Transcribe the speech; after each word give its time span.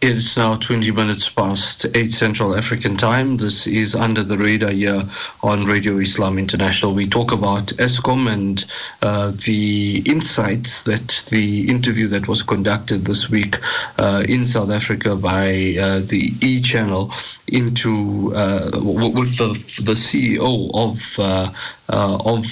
It's 0.00 0.36
now 0.36 0.56
20 0.56 0.92
minutes 0.92 1.28
past 1.36 1.84
8 1.92 2.12
Central 2.12 2.56
African 2.56 2.96
time. 2.96 3.36
This 3.36 3.66
is 3.66 3.96
Under 3.98 4.22
the 4.22 4.38
Radar 4.38 4.70
here 4.70 5.02
on 5.42 5.66
Radio 5.66 5.98
Islam 5.98 6.38
International. 6.38 6.94
We 6.94 7.10
talk 7.10 7.32
about 7.32 7.74
Eskom 7.82 8.30
and 8.30 8.64
uh, 9.02 9.32
the 9.44 9.98
insights 10.06 10.70
that 10.86 11.02
the 11.32 11.66
interview 11.68 12.06
that 12.14 12.28
was 12.28 12.44
conducted 12.46 13.06
this 13.06 13.26
week 13.32 13.56
uh, 13.98 14.22
in 14.28 14.44
South 14.44 14.70
Africa 14.70 15.16
by 15.16 15.74
uh, 15.74 16.06
the 16.06 16.30
E 16.46 16.62
channel 16.62 17.12
into 17.48 18.30
uh, 18.38 18.78
with 18.78 19.34
the, 19.34 19.58
the 19.82 19.98
CEO 19.98 20.70
of 20.78 20.94
uh, 21.18 21.50
uh, 21.88 22.16
of 22.22 22.44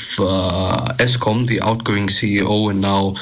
Eskom, 0.99 1.47
the 1.47 1.61
outgoing 1.63 2.09
CEO 2.09 2.71
and 2.71 2.81
now 2.81 3.15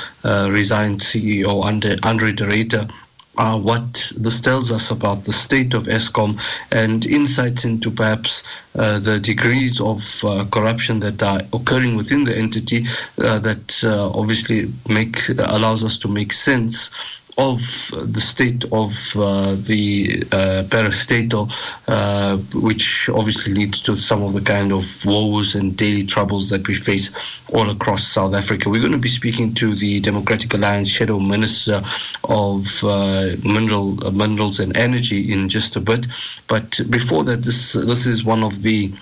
resigned 0.48 1.02
CEO 1.12 1.62
Andre, 1.62 1.98
Andre 2.02 2.32
de 2.32 2.44
Ruyter 2.46 2.88
uh, 3.36 3.58
what 3.58 3.84
this 4.16 4.40
tells 4.42 4.70
us 4.70 4.90
about 4.90 5.24
the 5.24 5.32
state 5.32 5.74
of 5.74 5.84
Eskom 5.84 6.38
and 6.70 7.04
insights 7.04 7.64
into 7.64 7.90
perhaps 7.90 8.42
uh, 8.74 8.98
the 9.00 9.20
degrees 9.22 9.80
of 9.82 9.98
uh, 10.22 10.44
corruption 10.52 11.00
that 11.00 11.22
are 11.22 11.42
occurring 11.52 11.96
within 11.96 12.24
the 12.24 12.36
entity 12.36 12.82
uh, 13.18 13.38
that 13.40 13.64
uh, 13.82 14.10
obviously 14.10 14.72
make 14.88 15.14
allows 15.38 15.82
us 15.82 15.98
to 16.02 16.08
make 16.08 16.32
sense 16.32 16.90
of 17.36 17.58
the 17.90 18.22
state 18.32 18.62
of 18.70 18.90
uh, 19.18 19.58
the 19.66 20.22
uh, 20.30 20.62
parastatal, 20.70 21.50
uh, 21.88 22.38
which 22.62 23.10
obviously 23.12 23.52
leads 23.52 23.82
to 23.82 23.96
some 23.96 24.22
of 24.22 24.34
the 24.34 24.42
kind 24.42 24.72
of 24.72 24.82
woes 25.04 25.54
and 25.54 25.76
daily 25.76 26.06
troubles 26.06 26.48
that 26.50 26.62
we 26.68 26.78
face 26.86 27.10
all 27.52 27.70
across 27.70 28.00
South 28.14 28.34
Africa. 28.34 28.70
We're 28.70 28.80
going 28.82 28.92
to 28.92 29.02
be 29.02 29.10
speaking 29.10 29.54
to 29.58 29.74
the 29.74 30.00
Democratic 30.00 30.52
Alliance 30.54 30.90
Shadow 30.90 31.18
Minister 31.18 31.82
of 32.24 32.62
uh, 32.82 33.34
Mineral, 33.42 33.98
uh, 34.06 34.10
Minerals 34.10 34.60
and 34.60 34.76
Energy 34.76 35.32
in 35.32 35.48
just 35.50 35.76
a 35.76 35.80
bit. 35.80 36.06
But 36.48 36.70
before 36.90 37.24
that, 37.24 37.42
this 37.42 37.74
this 37.74 38.06
is 38.06 38.24
one 38.24 38.42
of 38.42 38.62
the 38.62 38.94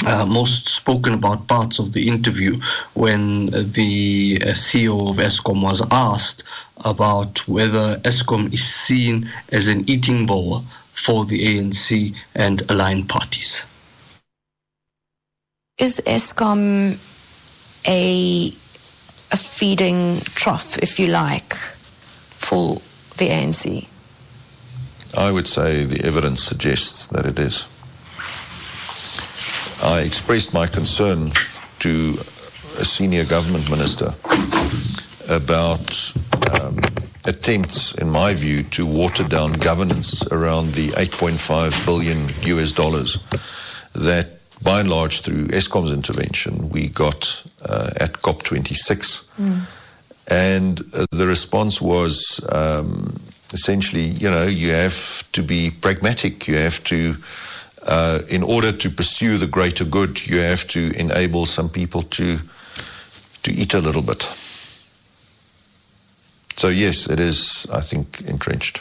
uh, 0.00 0.26
most 0.26 0.68
spoken 0.68 1.14
about 1.14 1.46
parts 1.46 1.78
of 1.78 1.92
the 1.92 2.08
interview 2.08 2.56
when 2.94 3.46
the 3.46 4.38
uh, 4.40 4.46
CEO 4.54 5.10
of 5.10 5.16
Eskom 5.16 5.62
was 5.62 5.86
asked 5.90 6.42
about 6.78 7.38
whether 7.46 8.00
Eskom 8.04 8.52
is 8.52 8.86
seen 8.86 9.30
as 9.50 9.66
an 9.66 9.84
eating 9.88 10.26
bowl 10.26 10.64
for 11.06 11.24
the 11.26 11.40
ANC 11.40 12.12
and 12.34 12.62
aligned 12.68 13.08
parties. 13.08 13.62
Is 15.78 16.00
Eskom 16.06 16.98
a 17.86 18.52
a 19.30 19.38
feeding 19.58 20.20
trough, 20.36 20.76
if 20.76 20.98
you 20.98 21.06
like, 21.06 21.54
for 22.48 22.80
the 23.18 23.26
ANC? 23.26 23.88
I 25.14 25.30
would 25.30 25.46
say 25.46 25.86
the 25.86 26.02
evidence 26.04 26.46
suggests 26.48 27.08
that 27.10 27.26
it 27.26 27.38
is. 27.38 27.64
I 29.84 30.00
expressed 30.00 30.54
my 30.54 30.66
concern 30.66 31.30
to 31.80 32.16
a 32.78 32.84
senior 32.84 33.24
government 33.28 33.68
minister 33.68 34.14
about 35.28 35.84
um, 36.56 36.78
attempts, 37.24 37.94
in 37.98 38.08
my 38.08 38.32
view, 38.32 38.62
to 38.72 38.86
water 38.86 39.28
down 39.28 39.60
governance 39.62 40.26
around 40.30 40.72
the 40.72 40.92
8.5 40.96 41.84
billion 41.84 42.30
US 42.56 42.72
dollars 42.72 43.18
that, 43.94 44.38
by 44.64 44.80
and 44.80 44.88
large, 44.88 45.20
through 45.22 45.48
Eskom's 45.48 45.92
intervention, 45.92 46.70
we 46.72 46.90
got 46.90 47.22
uh, 47.60 47.90
at 48.00 48.14
COP26. 48.24 49.04
Mm. 49.38 49.66
And 50.28 50.80
uh, 50.94 51.04
the 51.12 51.26
response 51.26 51.80
was 51.82 52.40
um, 52.48 53.20
essentially, 53.52 54.16
you 54.16 54.30
know, 54.30 54.46
you 54.46 54.70
have 54.70 54.96
to 55.34 55.46
be 55.46 55.70
pragmatic. 55.82 56.48
You 56.48 56.56
have 56.56 56.82
to, 56.86 57.14
uh, 57.84 58.20
in 58.28 58.42
order 58.42 58.72
to 58.76 58.90
pursue 58.90 59.38
the 59.38 59.48
greater 59.50 59.84
good, 59.84 60.18
you 60.24 60.38
have 60.38 60.66
to 60.70 60.90
enable 60.98 61.46
some 61.46 61.70
people 61.70 62.02
to 62.12 62.38
to 63.44 63.50
eat 63.50 63.74
a 63.74 63.78
little 63.78 64.02
bit. 64.02 64.22
So, 66.56 66.68
yes, 66.68 67.06
it 67.10 67.20
is, 67.20 67.66
I 67.70 67.82
think, 67.88 68.20
entrenched. 68.26 68.80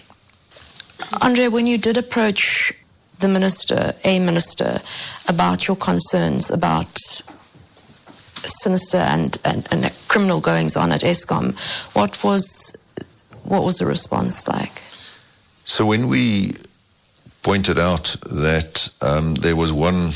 Andre, 1.11 1.47
when 1.47 1.67
you 1.67 1.77
did 1.77 1.97
approach 1.97 2.73
the 3.19 3.27
minister, 3.27 3.93
a 4.03 4.19
minister, 4.19 4.79
about 5.27 5.67
your 5.67 5.77
concerns 5.77 6.51
about 6.51 6.87
sinister 8.61 8.97
and, 8.97 9.39
and, 9.43 9.67
and 9.71 9.91
criminal 10.07 10.41
goings 10.41 10.75
on 10.75 10.91
at 10.91 11.01
Eskom, 11.01 11.55
what 11.93 12.17
was, 12.23 12.73
what 13.43 13.63
was 13.63 13.77
the 13.77 13.85
response 13.85 14.43
like? 14.47 14.79
So, 15.65 15.85
when 15.85 16.09
we 16.09 16.53
pointed 17.43 17.77
out 17.77 18.07
that 18.23 18.79
um, 19.01 19.35
there 19.41 19.55
was 19.55 19.73
one 19.73 20.11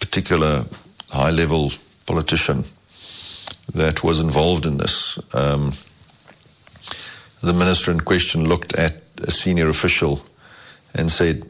particular 0.00 0.64
high 1.08 1.30
level 1.30 1.70
politician 2.06 2.64
that 3.74 4.00
was 4.02 4.20
involved 4.20 4.66
in 4.66 4.76
this, 4.76 5.18
um, 5.32 5.72
the 7.42 7.52
minister 7.52 7.90
in 7.90 8.00
question 8.00 8.44
looked 8.44 8.74
at 8.74 8.94
a 9.18 9.30
senior 9.30 9.68
official 9.68 10.24
and 10.94 11.10
said, 11.10 11.42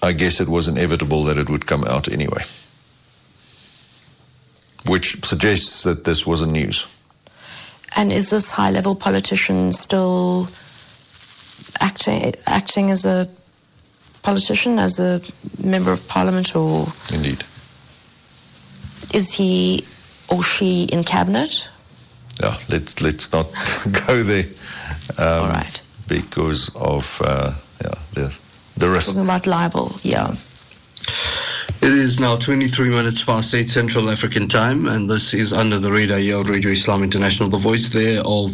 I 0.00 0.12
guess 0.12 0.40
it 0.40 0.48
was 0.48 0.68
inevitable 0.68 1.24
that 1.26 1.36
it 1.36 1.48
would 1.50 1.66
come 1.66 1.84
out 1.84 2.10
anyway. 2.10 2.42
Which 4.88 5.16
suggests 5.22 5.82
that 5.84 6.04
this 6.04 6.24
wasn't 6.26 6.52
news. 6.52 6.84
And 7.94 8.10
is 8.10 8.30
this 8.30 8.46
high 8.46 8.70
level 8.70 8.96
politician 8.96 9.72
still 9.72 10.48
acting, 11.78 12.34
acting 12.46 12.90
as 12.90 13.04
a 13.04 13.26
politician, 14.22 14.78
as 14.78 14.98
a 14.98 15.20
member 15.58 15.92
of 15.92 15.98
parliament, 16.08 16.48
or. 16.54 16.86
Indeed. 17.10 17.42
Is 19.12 19.32
he 19.36 19.84
or 20.30 20.40
she 20.42 20.88
in 20.90 21.02
cabinet? 21.04 21.50
Yeah, 22.40 22.56
let's 22.68 22.94
let's 23.00 23.28
not 23.32 23.46
go 24.06 24.24
there. 24.24 24.48
Um, 25.18 25.44
All 25.44 25.48
right. 25.48 25.78
Because 26.08 26.70
of 26.74 27.02
uh, 27.20 27.58
yeah, 27.82 27.94
the 28.14 28.30
the 28.78 28.90
risk. 28.90 29.06
Talking 29.06 29.22
about 29.22 29.46
libel, 29.46 29.98
yeah. 30.02 30.34
It 31.82 31.92
is 31.92 32.18
now 32.20 32.38
23 32.38 32.90
minutes 32.90 33.24
past 33.26 33.52
8 33.52 33.66
Central 33.68 34.08
African 34.08 34.48
time, 34.48 34.86
and 34.86 35.10
this 35.10 35.34
is 35.34 35.52
Under 35.52 35.80
the 35.80 35.90
Radar 35.90 36.18
here 36.18 36.38
on 36.38 36.46
Radio 36.46 36.70
Islam 36.70 37.02
International. 37.02 37.50
The 37.50 37.58
voice 37.58 37.90
there 37.92 38.20
of 38.20 38.50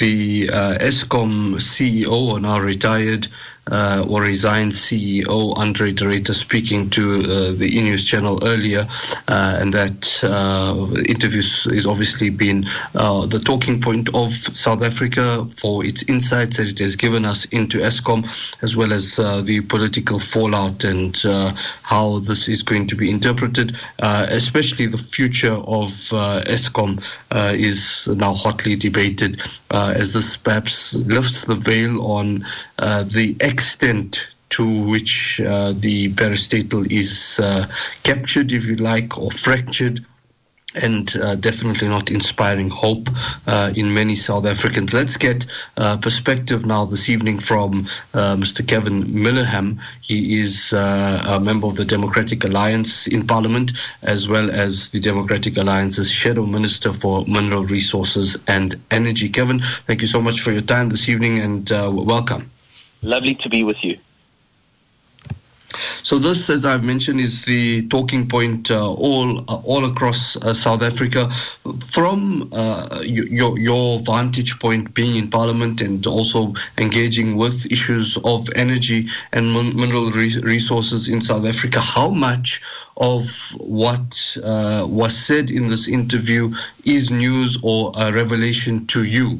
the 0.00 0.48
uh, 0.48 0.80
Eskom 0.80 1.60
CEO, 1.60 2.32
or 2.32 2.40
now 2.40 2.58
retired, 2.58 3.26
uh, 3.70 4.04
or 4.10 4.22
resigned 4.22 4.72
CEO 4.72 5.56
Andre 5.56 5.92
de 5.92 6.04
Ruyter 6.04 6.34
speaking 6.34 6.90
to 6.90 7.22
uh, 7.22 7.58
the 7.58 7.70
E 7.70 7.80
News 7.80 8.04
channel 8.10 8.40
earlier, 8.42 8.86
uh, 9.28 9.58
and 9.60 9.72
that 9.72 10.02
uh, 10.26 10.90
interview 11.06 11.40
is 11.70 11.86
obviously 11.86 12.28
been 12.28 12.64
uh, 12.94 13.26
the 13.30 13.40
talking 13.46 13.80
point 13.80 14.08
of 14.14 14.30
South 14.52 14.82
Africa 14.82 15.46
for 15.60 15.84
its 15.84 16.04
insights 16.08 16.56
that 16.56 16.74
it 16.74 16.78
has 16.82 16.96
given 16.96 17.24
us 17.24 17.46
into 17.52 17.78
Eskom, 17.78 18.26
as 18.62 18.74
well 18.76 18.92
as 18.92 19.14
the 19.46 19.62
political 19.70 20.20
fallout 20.32 20.82
and 20.82 21.14
how 21.82 22.18
this 22.26 22.48
is 22.48 22.62
going 22.62 22.88
to 22.88 22.96
be 22.96 23.10
interpreted, 23.10 23.72
especially 24.02 24.90
the 24.90 25.02
future 25.14 25.54
of 25.54 25.88
Eskom 26.50 26.98
is 27.54 27.78
now 28.18 28.34
hotly 28.34 28.74
debated 28.74 29.38
as 29.70 30.12
this 30.12 30.36
perhaps 30.42 30.94
lifts 31.06 31.44
the 31.46 31.62
veil 31.62 32.02
on 32.02 32.42
the 33.14 33.36
extent 33.52 34.16
to 34.56 34.64
which 34.88 35.40
uh, 35.40 35.72
the 35.80 36.12
parastatal 36.14 36.86
is 36.90 37.38
uh, 37.38 37.66
captured, 38.04 38.52
if 38.52 38.64
you 38.64 38.76
like, 38.76 39.16
or 39.16 39.30
fractured. 39.44 40.00
And 40.74 41.06
uh, 41.20 41.36
definitely 41.36 41.86
not 41.88 42.08
inspiring 42.08 42.70
hope 42.70 43.04
uh, 43.46 43.72
in 43.76 43.92
many 43.92 44.16
South 44.16 44.46
Africans. 44.46 44.88
Let's 44.94 45.18
get 45.18 45.44
uh, 45.76 45.98
perspective 46.00 46.64
now 46.64 46.86
this 46.86 47.10
evening 47.10 47.40
from 47.46 47.86
uh, 48.14 48.36
Mr. 48.36 48.66
Kevin 48.66 49.04
Mileham. 49.04 49.76
He 50.00 50.40
is 50.40 50.72
a 50.72 51.38
member 51.42 51.66
of 51.66 51.76
the 51.76 51.84
Democratic 51.84 52.44
Alliance 52.44 53.06
in 53.10 53.26
Parliament, 53.26 53.70
as 54.00 54.26
well 54.30 54.50
as 54.50 54.88
the 54.94 55.00
Democratic 55.02 55.58
Alliance's 55.58 56.10
Shadow 56.24 56.46
Minister 56.46 56.94
for 57.02 57.26
Mineral 57.26 57.66
Resources 57.66 58.38
and 58.48 58.76
Energy. 58.90 59.28
Kevin, 59.28 59.60
thank 59.86 60.00
you 60.00 60.08
so 60.08 60.22
much 60.22 60.40
for 60.42 60.52
your 60.52 60.64
time 60.64 60.88
this 60.88 61.04
evening 61.06 61.38
and 61.38 61.68
welcome. 62.06 62.50
Lovely 63.02 63.36
to 63.42 63.48
be 63.48 63.64
with 63.64 63.78
you. 63.82 63.98
So 66.04 66.18
this, 66.18 66.50
as 66.50 66.64
I've 66.64 66.82
mentioned, 66.82 67.20
is 67.20 67.42
the 67.46 67.88
talking 67.88 68.28
point 68.28 68.68
uh, 68.70 68.92
all 68.92 69.44
uh, 69.48 69.62
all 69.64 69.90
across 69.90 70.36
uh, 70.42 70.52
South 70.52 70.82
Africa. 70.82 71.30
From 71.94 72.52
uh, 72.52 73.00
your 73.02 73.58
your 73.58 74.00
vantage 74.04 74.54
point, 74.60 74.94
being 74.94 75.16
in 75.16 75.30
Parliament 75.30 75.80
and 75.80 76.04
also 76.06 76.52
engaging 76.78 77.36
with 77.38 77.54
issues 77.70 78.18
of 78.24 78.42
energy 78.54 79.06
and 79.32 79.52
min- 79.52 79.76
mineral 79.76 80.10
re- 80.12 80.42
resources 80.42 81.08
in 81.08 81.20
South 81.20 81.44
Africa, 81.44 81.80
how 81.80 82.10
much 82.10 82.60
of 82.96 83.22
what 83.56 84.04
uh, 84.42 84.86
was 84.86 85.16
said 85.26 85.48
in 85.48 85.70
this 85.70 85.88
interview 85.88 86.50
is 86.84 87.10
news 87.10 87.58
or 87.62 87.92
a 87.96 88.12
revelation 88.12 88.86
to 88.90 89.04
you? 89.04 89.38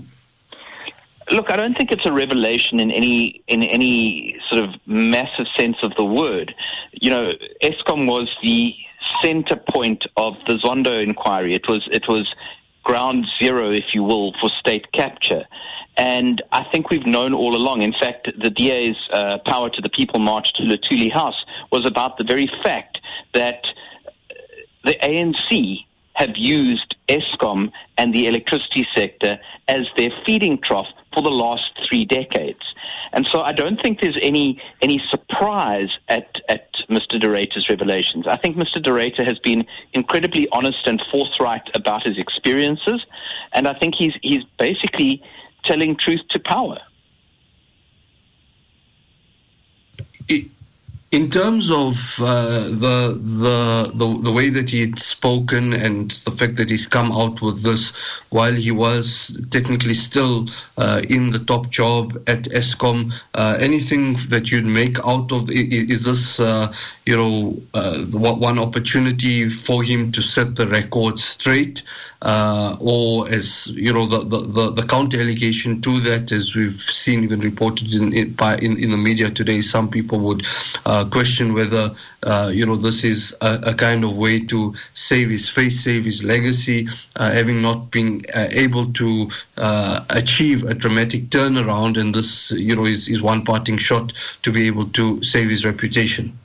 Look, 1.31 1.51
I 1.51 1.57
don't 1.57 1.77
think 1.77 1.91
it's 1.93 2.07
a 2.07 2.13
revelation 2.13 2.81
in 2.81 2.91
any 2.91 3.43
in 3.47 3.63
any 3.63 4.39
sort 4.51 4.63
of 4.65 4.75
massive 4.87 5.47
sense 5.57 5.77
of 5.83 5.93
the 5.97 6.05
word. 6.05 6.55
You 6.93 7.11
know, 7.11 7.33
Eskom 7.63 8.07
was 8.07 8.29
the 8.43 8.75
center 9.23 9.57
point 9.57 10.07
of 10.17 10.35
the 10.47 10.59
Zondo 10.59 11.03
inquiry. 11.03 11.55
It 11.55 11.69
was 11.69 11.89
it 11.93 12.05
was 12.09 12.33
ground 12.83 13.27
zero, 13.41 13.71
if 13.71 13.95
you 13.95 14.03
will, 14.03 14.33
for 14.41 14.51
state 14.59 14.91
capture. 14.93 15.45
And 15.97 16.43
I 16.53 16.65
think 16.73 16.91
we've 16.91 17.07
known 17.07 17.35
all 17.35 17.55
along. 17.55 17.83
In 17.83 17.93
fact, 17.93 18.31
the 18.43 18.51
DA's 18.51 18.97
uh, 19.13 19.39
Power 19.45 19.71
to 19.71 19.81
the 19.81 19.91
People 19.91 20.21
march 20.21 20.53
to 20.55 20.63
Luthuli 20.63 21.13
House 21.13 21.45
was 21.71 21.85
about 21.85 22.17
the 22.17 22.25
very 22.25 22.51
fact 22.63 22.99
that 23.35 23.63
the 24.85 24.95
ANC 25.03 25.85
have 26.15 26.37
used 26.37 26.97
Eskom 27.09 27.71
and 27.99 28.15
the 28.15 28.27
electricity 28.27 28.87
sector 28.95 29.39
as 29.69 29.87
their 29.97 30.11
feeding 30.27 30.59
trough 30.59 30.89
for 31.13 31.23
the 31.23 31.31
last 31.31 31.71
three 31.89 32.05
decades. 32.05 32.61
And 33.13 33.27
so 33.31 33.43
I 33.43 33.53
don't 33.53 33.81
think 33.81 34.01
there's 34.01 34.19
any 34.23 34.61
any 34.81 35.01
surprise 35.11 35.91
at, 36.09 36.41
at 36.49 36.73
Mr. 36.89 37.21
De 37.21 37.29
revelations. 37.29 38.27
I 38.27 38.37
think 38.37 38.57
Mr. 38.57 38.83
De 38.83 39.25
has 39.25 39.39
been 39.39 39.67
incredibly 39.93 40.49
honest 40.51 40.87
and 40.87 41.03
forthright 41.11 41.69
about 41.75 42.05
his 42.05 42.19
experiences, 42.19 43.05
and 43.53 43.69
I 43.69 43.79
think 43.79 43.95
he's 43.95 44.15
he's 44.23 44.45
basically 44.59 45.23
telling 45.65 45.97
truth 45.97 46.21
to 46.31 46.39
power. 46.41 46.79
In 51.13 51.29
terms 51.31 51.71
of 51.71 51.93
uh, 52.25 52.73
the, 52.81 53.21
the, 53.21 53.93
the 53.99 54.21
the 54.25 54.33
way 54.33 54.49
that 54.49 54.71
he'd 54.71 54.97
spoken 54.97 55.75
and 55.75 56.11
the 56.25 56.33
fact 56.41 56.57
that 56.57 56.69
he's 56.69 56.89
come 56.91 57.13
out 57.13 57.37
with 57.43 57.63
this 57.63 57.93
while 58.31 58.55
he 58.55 58.71
was 58.71 59.05
technically 59.53 59.93
still 59.93 60.49
uh, 60.79 61.03
in 61.11 61.31
the 61.31 61.45
top 61.47 61.71
job 61.71 62.13
at 62.27 62.45
Eskom, 62.49 63.13
uh, 63.35 63.59
anything 63.61 64.17
that 64.31 64.47
you'd 64.47 64.65
make 64.65 64.97
out 65.05 65.31
of 65.31 65.51
is 65.51 66.01
this 66.09 66.41
uh, 66.41 66.73
you 67.05 67.17
know 67.17 67.55
uh, 67.75 68.05
one 68.13 68.59
opportunity 68.59 69.49
for 69.67 69.83
him 69.83 70.13
to 70.13 70.23
set 70.23 70.55
the 70.57 70.69
record 70.69 71.19
straight? 71.19 71.81
uh, 72.23 72.77
or 72.81 73.29
as 73.29 73.69
you 73.75 73.93
know 73.93 74.09
the, 74.09 74.23
the, 74.29 74.81
the, 74.81 74.87
counter 74.87 75.21
allegation 75.21 75.83
to 75.83 75.99
that, 76.01 76.31
as 76.31 76.53
we've 76.55 76.79
seen 77.03 77.25
even 77.25 77.41
reported 77.41 77.89
in 77.91 78.13
in, 78.13 78.35
by, 78.39 78.57
in, 78.59 78.79
in 78.79 78.91
the 78.93 78.97
media 78.97 79.29
today, 79.35 79.61
some 79.61 79.91
people 79.91 80.25
would 80.25 80.43
uh, 80.87 81.09
question 81.11 81.53
whether 81.53 81.91
uh, 82.23 82.49
you 82.55 82.65
know 82.65 82.81
this 82.81 83.03
is 83.03 83.35
a, 83.41 83.75
a, 83.75 83.75
kind 83.75 84.05
of 84.05 84.17
way 84.17 84.45
to 84.47 84.73
save 84.95 85.31
his 85.31 85.51
face, 85.55 85.83
save 85.83 86.05
his 86.05 86.23
legacy, 86.25 86.87
uh, 87.17 87.33
having 87.33 87.61
not 87.61 87.91
been 87.91 88.23
uh, 88.35 88.47
able 88.51 88.93
to 88.93 89.27
achieve 90.11 90.63
a 90.63 90.75
dramatic 90.75 91.29
turnaround, 91.31 91.99
and 91.99 92.15
this 92.15 92.53
you 92.57 92.77
know 92.77 92.85
is, 92.85 93.09
is 93.09 93.21
one 93.21 93.45
parting 93.45 93.79
shot 93.79 94.13
to 94.45 94.53
be 94.53 94.67
able 94.69 94.89
to 94.91 95.19
save 95.23 95.51
his 95.51 95.65
reputation. 95.65 96.39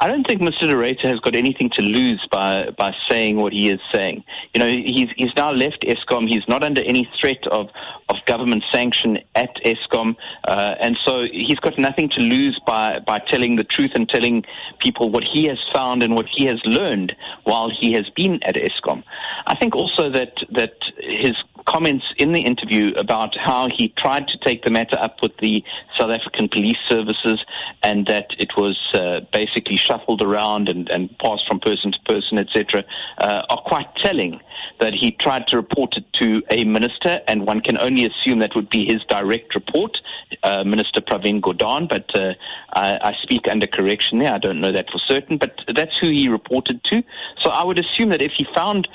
I 0.00 0.08
don't 0.08 0.26
think 0.26 0.42
Mr. 0.42 0.60
De 0.60 0.74
Ruyter 0.74 1.08
has 1.08 1.20
got 1.20 1.36
anything 1.36 1.70
to 1.70 1.80
lose 1.80 2.26
by, 2.30 2.70
by 2.76 2.92
saying 3.08 3.36
what 3.36 3.52
he 3.52 3.70
is 3.70 3.78
saying. 3.92 4.24
You 4.52 4.60
know, 4.60 4.66
he's, 4.66 5.08
he's 5.16 5.30
now 5.36 5.52
left 5.52 5.82
Eskom. 5.82 6.28
He's 6.28 6.42
not 6.48 6.64
under 6.64 6.82
any 6.82 7.08
threat 7.20 7.46
of, 7.46 7.68
of 8.08 8.16
government 8.26 8.64
sanction 8.72 9.20
at 9.36 9.54
Eskom. 9.64 10.16
Uh, 10.48 10.74
and 10.80 10.98
so 11.04 11.26
he's 11.30 11.60
got 11.60 11.78
nothing 11.78 12.08
to 12.10 12.20
lose 12.20 12.60
by, 12.66 12.98
by 13.06 13.20
telling 13.20 13.54
the 13.54 13.62
truth 13.62 13.92
and 13.94 14.08
telling 14.08 14.44
people 14.80 15.10
what 15.10 15.22
he 15.22 15.46
has 15.46 15.58
found 15.72 16.02
and 16.02 16.16
what 16.16 16.26
he 16.28 16.44
has 16.46 16.60
learned 16.64 17.14
while 17.44 17.70
he 17.70 17.92
has 17.92 18.10
been 18.16 18.42
at 18.42 18.56
Eskom. 18.56 19.04
I 19.46 19.56
think 19.56 19.76
also 19.76 20.10
that, 20.10 20.34
that 20.50 20.74
his 20.98 21.36
comments 21.66 22.04
in 22.18 22.32
the 22.32 22.40
interview 22.40 22.92
about 22.96 23.36
how 23.36 23.68
he 23.68 23.88
tried 23.96 24.28
to 24.28 24.38
take 24.38 24.64
the 24.64 24.70
matter 24.70 24.96
up 24.98 25.16
with 25.22 25.36
the 25.38 25.64
South 25.98 26.10
African 26.10 26.48
police 26.48 26.78
services 26.88 27.44
and 27.82 28.06
that 28.06 28.26
it 28.38 28.52
was 28.56 28.78
uh, 28.94 29.20
basically 29.32 29.76
shuffled 29.76 30.22
around 30.22 30.68
and, 30.68 30.88
and, 30.88 31.16
passed 31.18 31.46
from 31.46 31.60
person 31.60 31.92
to 31.92 31.98
person, 32.06 32.38
etc., 32.38 32.84
uh, 33.18 33.42
are 33.48 33.62
quite 33.62 33.94
telling 33.96 34.40
that 34.80 34.92
he 34.92 35.12
tried 35.12 35.46
to 35.46 35.56
report 35.56 35.96
it 35.96 36.04
to 36.14 36.42
a 36.50 36.64
minister, 36.64 37.20
and 37.28 37.46
one 37.46 37.60
can 37.60 37.78
only 37.78 38.04
assume 38.04 38.40
that 38.40 38.54
would 38.54 38.68
be 38.68 38.84
his 38.84 39.02
direct 39.08 39.54
report, 39.54 39.96
uh, 40.42 40.64
Minister 40.64 41.00
Pravin 41.00 41.40
Gordhan, 41.40 41.88
but 41.88 42.14
uh, 42.14 42.34
I, 42.72 42.98
I, 43.10 43.16
speak 43.22 43.46
under 43.48 43.66
correction 43.66 44.18
there. 44.18 44.32
I 44.32 44.38
don't 44.38 44.60
know 44.60 44.72
that 44.72 44.90
for 44.90 44.98
certain, 44.98 45.38
but 45.38 45.60
that's 45.74 45.96
who 45.98 46.10
he 46.10 46.28
reported 46.28 46.82
to. 46.84 47.02
So 47.38 47.50
I 47.50 47.62
would 47.62 47.78
assume 47.78 48.08
that 48.10 48.22
if 48.22 48.32
he 48.32 48.46
found 48.54 48.88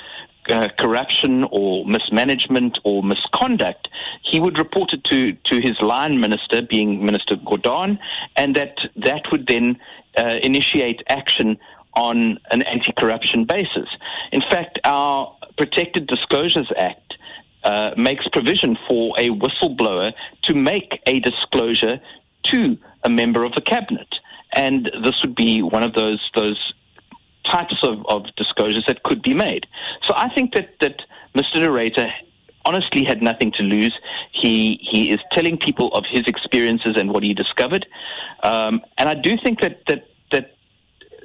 uh, 0.49 0.69
corruption 0.77 1.45
or 1.51 1.85
mismanagement 1.85 2.79
or 2.83 3.03
misconduct, 3.03 3.87
he 4.23 4.39
would 4.39 4.57
report 4.57 4.93
it 4.93 5.03
to, 5.05 5.33
to 5.45 5.61
his 5.61 5.79
line 5.81 6.19
minister, 6.19 6.61
being 6.61 7.05
Minister 7.05 7.35
Gordhan, 7.35 7.99
and 8.35 8.55
that 8.55 8.77
that 8.97 9.23
would 9.31 9.47
then 9.47 9.77
uh, 10.17 10.39
initiate 10.41 11.01
action 11.07 11.57
on 11.93 12.39
an 12.51 12.61
anti-corruption 12.63 13.45
basis. 13.45 13.89
In 14.31 14.41
fact, 14.41 14.79
our 14.83 15.35
Protected 15.57 16.07
Disclosures 16.07 16.71
Act 16.77 17.17
uh, 17.63 17.91
makes 17.97 18.27
provision 18.29 18.77
for 18.87 19.13
a 19.17 19.29
whistleblower 19.29 20.13
to 20.43 20.53
make 20.53 21.01
a 21.05 21.19
disclosure 21.19 21.99
to 22.43 22.77
a 23.03 23.09
member 23.09 23.43
of 23.43 23.53
the 23.53 23.61
cabinet. 23.61 24.07
And 24.53 24.89
this 25.03 25.21
would 25.21 25.35
be 25.35 25.61
one 25.61 25.83
of 25.83 25.93
those 25.93 26.21
those 26.35 26.73
types 27.51 27.77
of, 27.83 28.05
of 28.07 28.25
disclosures 28.35 28.83
that 28.87 29.03
could 29.03 29.21
be 29.21 29.33
made. 29.33 29.67
So 30.03 30.13
I 30.15 30.33
think 30.33 30.53
that, 30.53 30.69
that 30.81 31.01
Mr. 31.35 31.67
Ruyter 31.67 32.11
honestly 32.65 33.03
had 33.03 33.21
nothing 33.21 33.51
to 33.53 33.63
lose. 33.63 33.93
He 34.31 34.79
he 34.81 35.11
is 35.11 35.19
telling 35.31 35.57
people 35.57 35.93
of 35.93 36.03
his 36.09 36.23
experiences 36.27 36.95
and 36.97 37.11
what 37.11 37.23
he 37.23 37.33
discovered, 37.33 37.85
um, 38.43 38.81
and 38.97 39.09
I 39.09 39.15
do 39.15 39.37
think 39.41 39.61
that 39.61 39.81
that 39.87 40.05
that 40.31 40.55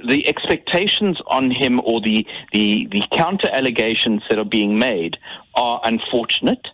the 0.06 0.26
expectations 0.26 1.21
on 1.26 1.50
him 1.50 1.81
or 1.85 2.00
the 2.00 2.27
the, 2.53 2.88
the 2.91 3.03
counter 3.12 3.49
allegations 3.53 4.23
that 4.29 4.38
are 4.38 4.44
being 4.44 4.79
made 4.79 5.19
are 5.55 5.81
unfortunate. 5.85 6.69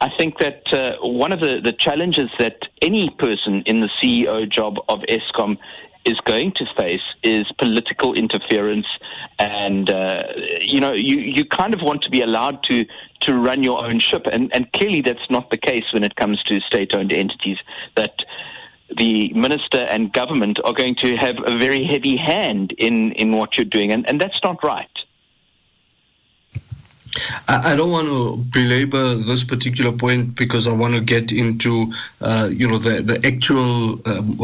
I 0.00 0.10
think 0.16 0.38
that 0.38 0.72
uh, 0.72 0.96
one 1.02 1.32
of 1.32 1.40
the, 1.40 1.60
the 1.60 1.72
challenges 1.72 2.30
that 2.38 2.58
any 2.80 3.10
person 3.18 3.62
in 3.66 3.80
the 3.80 3.90
CEO 4.00 4.48
job 4.48 4.78
of 4.88 5.00
Eskom 5.08 5.58
is 6.08 6.18
going 6.20 6.52
to 6.52 6.64
face 6.76 7.02
is 7.22 7.46
political 7.58 8.14
interference, 8.14 8.86
and 9.38 9.90
uh, 9.90 10.22
you 10.60 10.80
know 10.80 10.92
you 10.92 11.18
you 11.18 11.44
kind 11.44 11.74
of 11.74 11.80
want 11.82 12.02
to 12.02 12.10
be 12.10 12.22
allowed 12.22 12.62
to 12.64 12.86
to 13.20 13.34
run 13.34 13.62
your 13.62 13.84
own 13.84 14.00
ship, 14.00 14.22
and 14.32 14.52
and 14.54 14.72
clearly 14.72 15.02
that's 15.02 15.28
not 15.30 15.50
the 15.50 15.58
case 15.58 15.84
when 15.92 16.02
it 16.02 16.16
comes 16.16 16.42
to 16.44 16.60
state-owned 16.60 17.12
entities. 17.12 17.58
That 17.96 18.24
the 18.96 19.32
minister 19.34 19.80
and 19.80 20.12
government 20.12 20.58
are 20.64 20.72
going 20.72 20.94
to 20.96 21.16
have 21.16 21.36
a 21.44 21.58
very 21.58 21.84
heavy 21.84 22.16
hand 22.16 22.72
in 22.78 23.12
in 23.12 23.36
what 23.36 23.56
you're 23.56 23.64
doing, 23.78 23.92
and 23.92 24.08
and 24.08 24.20
that's 24.20 24.40
not 24.42 24.64
right. 24.64 24.97
I, 27.48 27.74
don't 27.74 27.90
want 27.90 28.08
to 28.08 28.36
belabor 28.52 29.16
this 29.16 29.44
particular 29.48 29.96
point 29.96 30.36
because 30.36 30.66
I 30.66 30.72
want 30.72 30.94
to 30.94 31.00
get 31.00 31.32
into, 31.32 31.90
uh, 32.20 32.48
you 32.52 32.68
know, 32.68 32.78
the 32.78 33.02
the 33.02 33.16
actual, 33.26 34.00
um, 34.04 34.36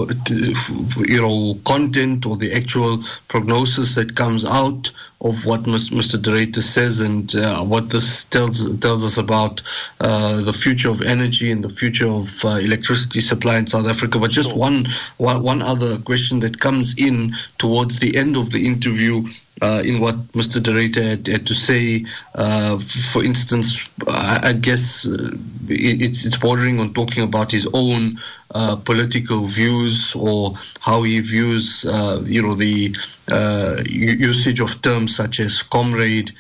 you 1.05 1.21
know, 1.21 1.61
content 1.67 2.25
or 2.27 2.37
the 2.37 2.53
actual 2.55 3.05
prognosis 3.29 3.95
that 3.97 4.17
comes 4.17 4.45
out 4.45 4.89
of 5.25 5.33
what 5.47 5.65
Mr. 5.65 6.21
De 6.21 6.31
Ruyter 6.31 6.61
says 6.61 7.01
and 7.01 7.35
uh, 7.35 7.65
what 7.65 7.89
this 7.89 8.27
tells 8.31 8.61
tells 8.81 9.03
us 9.03 9.17
about 9.19 9.59
uh, 10.01 10.45
the 10.45 10.53
future 10.63 10.91
of 10.91 11.01
energy 11.01 11.51
and 11.51 11.65
the 11.65 11.73
future 11.81 12.07
of 12.07 12.29
uh, 12.45 12.61
electricity 12.61 13.21
supply 13.21 13.59
in 13.59 13.67
South 13.67 13.87
Africa. 13.87 14.21
But 14.21 14.33
just 14.33 14.55
one, 14.55 14.85
one 15.17 15.63
other 15.63 15.97
question 16.05 16.41
that 16.41 16.61
comes 16.61 16.95
in 16.99 17.33
towards 17.59 17.99
the 18.01 18.19
end 18.19 18.37
of 18.37 18.51
the 18.51 18.61
interview 18.61 19.25
uh, 19.63 19.81
in 19.81 20.01
what 20.01 20.17
Mr. 20.37 20.63
De 20.63 20.71
Ruyter 20.71 21.17
had, 21.17 21.27
had, 21.27 21.47
to 21.47 21.55
say. 21.55 22.05
Uh, 22.35 22.77
for 23.13 23.25
instance, 23.25 23.73
I, 24.07 24.51
I 24.51 24.53
guess 24.53 25.09
uh, 25.09 25.33
it, 25.73 26.05
it's, 26.05 26.27
it's 26.27 26.37
bordering 26.37 26.81
on 26.81 26.93
talking 26.93 27.23
about 27.23 27.51
his 27.51 27.67
own 27.73 28.19
uh, 28.55 28.77
political 28.87 29.49
views 29.53 30.13
or 30.15 30.53
how 30.81 31.03
he 31.03 31.21
views, 31.21 31.85
uh, 31.89 32.21
you 32.25 32.41
know, 32.41 32.55
the 32.55 32.95
uh, 33.29 33.83
usage 33.87 34.61
of 34.61 34.69
terms 34.83 35.15
such 35.17 35.41
as 35.41 35.63
comrade 35.73 36.31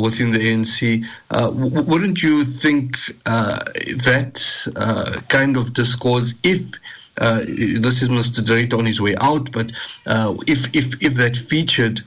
within 0.00 0.32
the 0.32 0.38
ANC. 0.38 1.02
W- 1.30 1.84
wouldn't 1.86 2.18
you 2.18 2.44
think 2.62 2.92
that 3.24 4.34
kind 5.28 5.56
of 5.56 5.74
discourse, 5.74 6.32
if 6.42 6.62
uh, 7.20 7.40
this 7.40 8.00
is 8.00 8.08
Mr. 8.08 8.48
Ruyter 8.48 8.78
on 8.78 8.86
his 8.86 9.00
way 9.00 9.14
out, 9.20 9.48
but 9.52 9.66
uh, 10.06 10.34
if, 10.46 10.58
if, 10.72 10.94
if 11.00 11.16
that 11.16 11.36
featured 11.50 12.00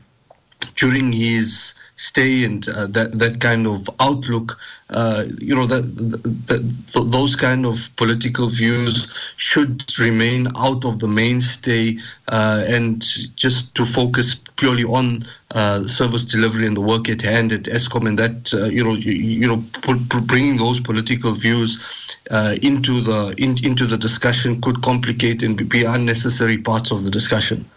during 0.78 1.12
his 1.12 1.74
stay 2.10 2.44
and 2.44 2.68
uh, 2.68 2.88
that 2.88 3.14
that 3.20 3.40
kind 3.40 3.68
of 3.68 3.82
outlook, 4.00 4.58
uh, 4.90 5.24
you 5.38 5.54
know, 5.54 5.68
that, 5.68 5.86
that, 6.50 6.62
those 6.94 7.38
kind 7.40 7.66
of 7.66 7.76
political 7.98 8.50
views 8.50 9.08
should 9.38 9.84
remain 10.00 10.48
out 10.56 10.84
of 10.84 11.00
the 11.00 11.08
mainstay 11.08 11.96
uh, 12.28 12.64
and 12.66 13.04
just 13.36 13.74
to 13.76 13.86
focus 13.94 14.36
purely 14.58 14.84
on 14.84 15.24
uh, 15.52 15.82
service 15.86 16.26
delivery 16.32 16.66
and 16.66 16.76
the 16.76 16.82
work 16.82 17.08
at 17.08 17.22
hand 17.22 17.52
at 17.52 17.64
Eskom, 17.70 18.08
and 18.08 18.18
that 18.18 18.50
uh, 18.54 18.66
you 18.66 18.84
know 18.84 18.94
you, 18.94 19.14
you 19.14 19.48
know 19.48 19.62
bringing 20.28 20.58
those 20.58 20.80
political 20.82 21.38
views 21.40 21.78
uh, 22.32 22.54
into 22.62 23.02
the 23.02 23.34
in, 23.38 23.58
into 23.64 23.86
the 23.86 23.98
discussion 23.98 24.62
could 24.62 24.82
complicate 24.82 25.42
and 25.42 25.58
be 25.70 25.86
unnecessary 25.86 26.58
parts 26.58 26.92
of 26.92 27.04
the 27.04 27.12
discussion. 27.12 27.70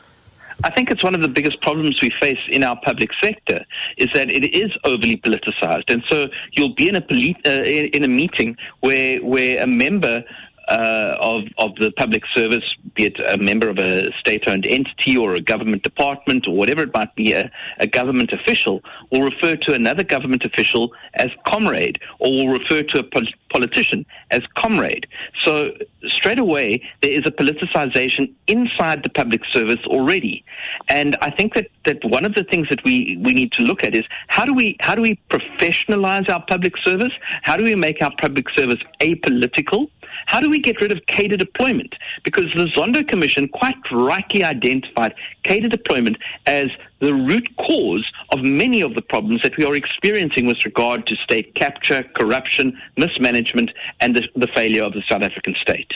I 0.62 0.70
think 0.70 0.90
it's 0.90 1.02
one 1.02 1.14
of 1.14 1.20
the 1.20 1.28
biggest 1.28 1.60
problems 1.60 2.00
we 2.00 2.10
face 2.20 2.38
in 2.48 2.62
our 2.62 2.78
public 2.84 3.10
sector 3.20 3.64
is 3.96 4.08
that 4.14 4.30
it 4.30 4.44
is 4.54 4.70
overly 4.84 5.16
politicized, 5.16 5.90
and 5.92 6.04
so 6.08 6.28
you'll 6.52 6.74
be 6.74 6.88
in 6.88 6.96
a 6.96 7.00
uh, 7.00 7.64
in 7.64 8.04
a 8.04 8.08
meeting 8.08 8.56
where 8.80 9.18
where 9.18 9.62
a 9.62 9.66
member 9.66 10.24
uh, 10.68 11.16
of, 11.20 11.44
of 11.58 11.74
the 11.76 11.92
public 11.96 12.22
service, 12.34 12.64
be 12.94 13.06
it 13.06 13.18
a 13.20 13.36
member 13.38 13.68
of 13.68 13.78
a 13.78 14.10
state-owned 14.18 14.66
entity 14.66 15.16
or 15.16 15.34
a 15.34 15.40
government 15.40 15.82
department 15.82 16.46
or 16.46 16.56
whatever 16.56 16.82
it 16.82 16.94
might 16.94 17.14
be, 17.14 17.32
a, 17.32 17.50
a 17.78 17.86
government 17.86 18.32
official 18.32 18.82
will 19.10 19.22
refer 19.22 19.56
to 19.56 19.72
another 19.72 20.02
government 20.02 20.44
official 20.44 20.92
as 21.14 21.30
comrade 21.46 22.00
or 22.18 22.30
will 22.30 22.48
refer 22.48 22.82
to 22.82 22.98
a 22.98 23.02
pol- 23.02 23.26
politician 23.50 24.04
as 24.30 24.42
comrade. 24.56 25.06
So 25.44 25.70
straight 26.06 26.38
away, 26.38 26.82
there 27.02 27.12
is 27.12 27.22
a 27.24 27.30
politicization 27.30 28.32
inside 28.46 29.02
the 29.04 29.10
public 29.10 29.42
service 29.52 29.80
already. 29.86 30.44
And 30.88 31.16
I 31.20 31.30
think 31.30 31.54
that, 31.54 31.68
that 31.84 32.04
one 32.04 32.24
of 32.24 32.34
the 32.34 32.44
things 32.44 32.68
that 32.70 32.82
we, 32.84 33.20
we 33.22 33.32
need 33.32 33.52
to 33.52 33.62
look 33.62 33.84
at 33.84 33.94
is 33.94 34.04
how 34.28 34.44
do 34.44 34.54
we 34.54 34.76
how 34.80 34.94
do 34.94 35.02
we 35.02 35.18
professionalize 35.30 36.28
our 36.28 36.44
public 36.46 36.76
service? 36.78 37.12
How 37.42 37.56
do 37.56 37.64
we 37.64 37.74
make 37.74 38.02
our 38.02 38.12
public 38.20 38.48
service 38.50 38.80
apolitical? 39.00 39.88
How 40.26 40.40
do 40.40 40.50
we 40.50 40.60
get 40.60 40.80
rid 40.80 40.92
of 40.92 41.04
cadre 41.06 41.36
deployment? 41.36 41.94
Because 42.24 42.46
the 42.54 42.66
Zondo 42.76 43.06
Commission 43.06 43.48
quite 43.48 43.76
rightly 43.90 44.44
identified 44.44 45.14
cadre 45.42 45.68
deployment 45.68 46.18
as 46.46 46.70
the 47.00 47.14
root 47.14 47.48
cause 47.58 48.10
of 48.30 48.40
many 48.42 48.80
of 48.80 48.94
the 48.94 49.02
problems 49.02 49.42
that 49.42 49.56
we 49.56 49.64
are 49.64 49.74
experiencing 49.74 50.46
with 50.46 50.64
regard 50.64 51.06
to 51.06 51.16
state 51.16 51.54
capture, 51.54 52.02
corruption, 52.14 52.78
mismanagement, 52.96 53.70
and 54.00 54.16
the, 54.16 54.28
the 54.36 54.48
failure 54.48 54.82
of 54.82 54.92
the 54.92 55.02
South 55.08 55.22
African 55.22 55.54
state. 55.54 55.92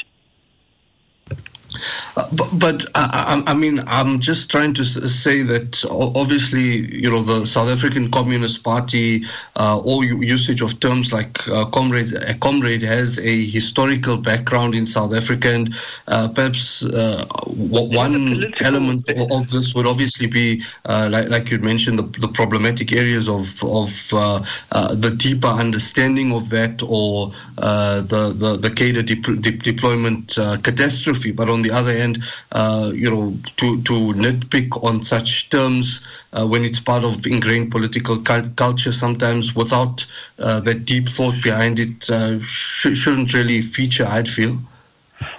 Uh, 2.17 2.29
but, 2.37 2.49
but 2.59 2.79
I, 2.95 3.43
I, 3.47 3.55
mean, 3.55 3.81
I'm 3.87 4.21
just 4.21 4.51
trying 4.51 4.75
to 4.75 4.85
say 4.85 5.43
that 5.47 5.71
obviously, 5.89 6.89
you 6.95 7.11
know, 7.11 7.25
the 7.25 7.47
South 7.47 7.69
African 7.69 8.11
Communist 8.11 8.63
Party, 8.63 9.23
uh, 9.57 9.79
all 9.79 10.05
usage 10.05 10.61
of 10.63 10.71
terms 10.81 11.11
like 11.13 11.35
uh, 11.47 11.71
comrade, 11.71 12.13
a 12.15 12.39
comrade 12.39 12.83
has 12.83 13.19
a 13.23 13.51
historical 13.51 14.21
background 14.21 14.75
in 14.75 14.87
South 14.87 15.13
Africa, 15.13 15.49
and 15.53 15.71
uh, 16.07 16.29
perhaps 16.35 16.85
uh, 16.95 17.25
one 17.47 18.45
element 18.61 19.09
of 19.09 19.49
this 19.51 19.73
would 19.75 19.87
obviously 19.87 20.27
be, 20.27 20.63
uh, 20.87 21.09
like, 21.11 21.29
like 21.29 21.51
you 21.51 21.59
mentioned, 21.59 21.99
the, 21.99 22.07
the, 22.21 22.29
problematic 22.35 22.93
areas 22.93 23.29
of 23.29 23.43
of 23.63 23.89
the 24.11 25.17
deeper 25.19 25.49
understanding 25.49 26.33
of 26.33 26.49
that, 26.51 26.79
or 26.87 27.33
the 27.57 28.35
the, 28.39 28.59
the 28.63 28.71
cadre 28.75 29.03
de- 29.03 29.41
de- 29.41 29.59
deployment 29.59 30.29
catastrophe. 30.63 31.33
But 31.33 31.49
on 31.49 31.63
the 31.63 31.68
other 31.71 31.97
hand, 31.97 32.19
uh, 32.53 32.91
you 32.95 33.11
know, 33.11 33.35
to, 33.59 33.83
to 33.85 33.93
nitpick 34.17 34.69
on 34.83 35.03
such 35.03 35.47
terms 35.51 36.01
uh, 36.33 36.47
when 36.47 36.65
it's 36.65 36.81
part 36.81 37.05
of 37.05 37.15
ingrained 37.25 37.71
political 37.71 38.23
culture, 38.23 38.93
sometimes 38.93 39.53
without 39.57 40.01
uh, 40.39 40.61
that 40.61 40.85
deep 40.85 41.05
thought 41.17 41.35
behind 41.43 41.79
it, 41.79 42.05
uh, 42.09 42.39
sh- 42.81 42.95
shouldn't 42.95 43.33
really 43.33 43.63
feature, 43.75 44.07
I'd 44.07 44.29
feel. 44.37 44.59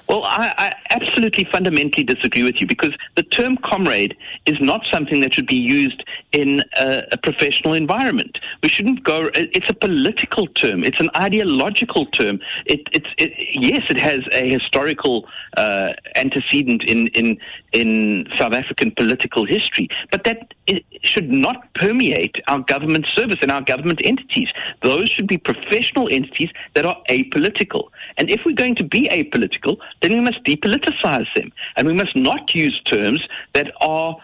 Well, 0.09 0.23
I, 0.23 0.53
I, 0.57 0.75
absolutely 0.89 1.47
fundamentally 1.51 2.03
disagree 2.03 2.41
with 2.41 2.59
you 2.59 2.65
because 2.65 2.93
the 3.15 3.21
term 3.21 3.57
comrade 3.57 4.17
is 4.47 4.57
not 4.59 4.87
something 4.91 5.21
that 5.21 5.35
should 5.35 5.45
be 5.45 5.55
used 5.55 6.03
in 6.31 6.63
a, 6.77 7.03
a, 7.11 7.17
professional 7.17 7.75
environment. 7.75 8.39
We 8.63 8.69
shouldn't 8.69 9.03
go. 9.03 9.29
It's 9.35 9.69
a 9.69 9.73
political 9.73 10.47
term. 10.47 10.83
It's 10.83 10.99
an 10.99 11.11
ideological 11.15 12.07
term. 12.07 12.39
It, 12.65 12.89
it's 12.91 13.05
it, 13.19 13.33
yes, 13.53 13.83
it 13.91 13.97
has 13.97 14.21
a 14.31 14.49
historical 14.49 15.27
uh, 15.57 15.93
antecedent 16.15 16.83
in 16.85 17.09
in 17.09 17.37
in 17.71 18.27
South 18.35 18.53
African 18.53 18.89
political 18.89 19.45
history, 19.45 19.89
but 20.11 20.23
that 20.23 20.55
should 21.03 21.29
not 21.29 21.71
permeate 21.75 22.37
our 22.47 22.59
government 22.59 23.05
service 23.13 23.37
and 23.41 23.51
our 23.51 23.61
government 23.61 24.01
entities. 24.03 24.49
Those 24.81 25.09
should 25.09 25.27
be 25.27 25.37
professional 25.37 26.09
entities 26.09 26.49
that 26.73 26.85
are 26.85 26.97
apolitical. 27.09 27.89
And 28.17 28.29
if 28.29 28.41
we're 28.45 28.55
going 28.55 28.75
to 28.75 28.83
be 28.83 29.07
apolitical, 29.09 29.77
then 30.01 30.13
we 30.13 30.19
must 30.21 30.43
depoliticize 30.43 31.27
them. 31.35 31.51
And 31.75 31.87
we 31.87 31.93
must 31.93 32.15
not 32.15 32.53
use 32.55 32.79
terms 32.85 33.21
that 33.53 33.71
are 33.81 34.15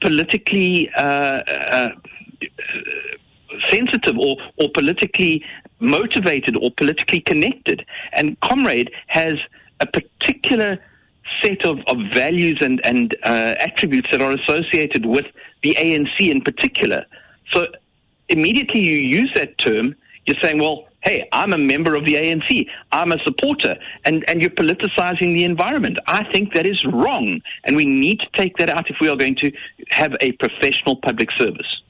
politically 0.00 0.90
uh, 0.96 1.00
uh, 1.00 1.90
sensitive 3.70 4.18
or, 4.18 4.36
or 4.58 4.68
politically 4.74 5.44
motivated 5.80 6.56
or 6.56 6.70
politically 6.72 7.20
connected. 7.20 7.84
And 8.12 8.38
Comrade 8.40 8.90
has 9.08 9.38
a 9.80 9.86
particular 9.86 10.78
set 11.42 11.64
of, 11.64 11.78
of 11.86 11.98
values 12.12 12.58
and, 12.60 12.84
and 12.84 13.14
uh, 13.24 13.54
attributes 13.58 14.08
that 14.10 14.20
are 14.20 14.32
associated 14.32 15.06
with 15.06 15.26
the 15.62 15.74
ANC 15.74 16.18
in 16.18 16.40
particular. 16.40 17.04
So 17.52 17.66
immediately 18.28 18.80
you 18.80 18.96
use 18.96 19.30
that 19.34 19.58
term, 19.58 19.94
you're 20.26 20.36
saying, 20.40 20.60
well, 20.60 20.88
hey, 21.02 21.28
I'm 21.32 21.52
a 21.52 21.58
member 21.58 21.94
of 21.94 22.04
the 22.04 22.14
ANC. 22.14 22.66
I'm 22.92 23.12
a 23.12 23.18
supporter. 23.24 23.76
And, 24.04 24.24
and 24.28 24.40
you're 24.40 24.50
politicizing 24.50 25.34
the 25.34 25.44
environment. 25.44 25.98
I 26.06 26.24
think 26.32 26.54
that 26.54 26.66
is 26.66 26.84
wrong. 26.84 27.40
And 27.64 27.76
we 27.76 27.84
need 27.84 28.20
to 28.20 28.28
take 28.32 28.56
that 28.56 28.70
out 28.70 28.88
if 28.88 28.96
we 29.00 29.08
are 29.08 29.16
going 29.16 29.36
to 29.36 29.52
have 29.90 30.12
a 30.20 30.32
professional 30.32 30.96
public 30.96 31.30
service. 31.32 31.82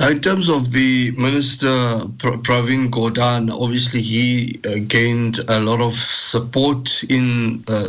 Now, 0.00 0.08
in 0.08 0.20
terms 0.20 0.50
of 0.50 0.72
the 0.72 1.12
Minister 1.12 2.02
Pravin 2.42 2.90
Gordhan, 2.90 3.48
obviously 3.48 4.02
he 4.02 4.60
uh, 4.64 4.84
gained 4.88 5.38
a 5.46 5.60
lot 5.60 5.80
of 5.80 5.92
support 6.30 6.88
in 7.08 7.64
uh, 7.68 7.84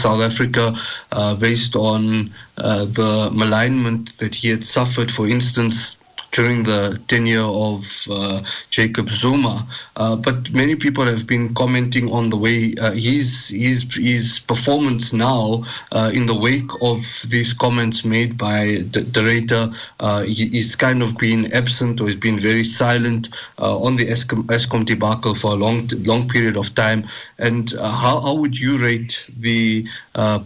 South 0.00 0.22
Africa 0.22 0.72
uh, 1.12 1.34
based 1.36 1.76
on 1.76 2.32
uh, 2.56 2.86
the 2.86 3.28
malignment 3.32 4.10
that 4.18 4.34
he 4.34 4.48
had 4.48 4.62
suffered. 4.62 5.10
For 5.14 5.28
instance, 5.28 5.96
during 6.32 6.64
the 6.64 6.98
tenure 7.08 7.44
of 7.44 7.80
uh, 8.10 8.40
Jacob 8.70 9.06
Zuma. 9.20 9.68
Uh, 9.96 10.16
but 10.16 10.50
many 10.50 10.74
people 10.76 11.04
have 11.04 11.26
been 11.28 11.54
commenting 11.54 12.08
on 12.08 12.30
the 12.30 12.36
way 12.36 12.74
uh, 12.80 12.92
his 12.92 13.28
his 13.52 13.84
his 13.94 14.40
performance 14.48 15.12
now 15.12 15.62
uh, 15.92 16.10
in 16.12 16.26
the 16.26 16.34
wake 16.34 16.70
of 16.80 16.98
these 17.30 17.54
comments 17.60 18.02
made 18.04 18.36
by 18.38 18.80
the 18.92 19.04
narrator. 19.14 19.68
Uh, 20.00 20.22
he, 20.24 20.48
he's 20.48 20.74
kind 20.76 21.02
of 21.02 21.16
been 21.18 21.52
absent 21.52 22.00
or 22.00 22.08
he's 22.08 22.20
been 22.20 22.40
very 22.40 22.64
silent 22.64 23.28
uh, 23.58 23.76
on 23.78 23.96
the 23.96 24.06
Eskom, 24.08 24.48
Eskom 24.48 24.86
debacle 24.86 25.36
for 25.40 25.52
a 25.52 25.56
long 25.56 25.88
long 26.00 26.28
period 26.28 26.56
of 26.56 26.64
time. 26.74 27.04
And 27.38 27.68
how 27.78 28.20
how 28.20 28.34
would 28.36 28.54
you 28.54 28.80
rate 28.80 29.12
the 29.40 29.84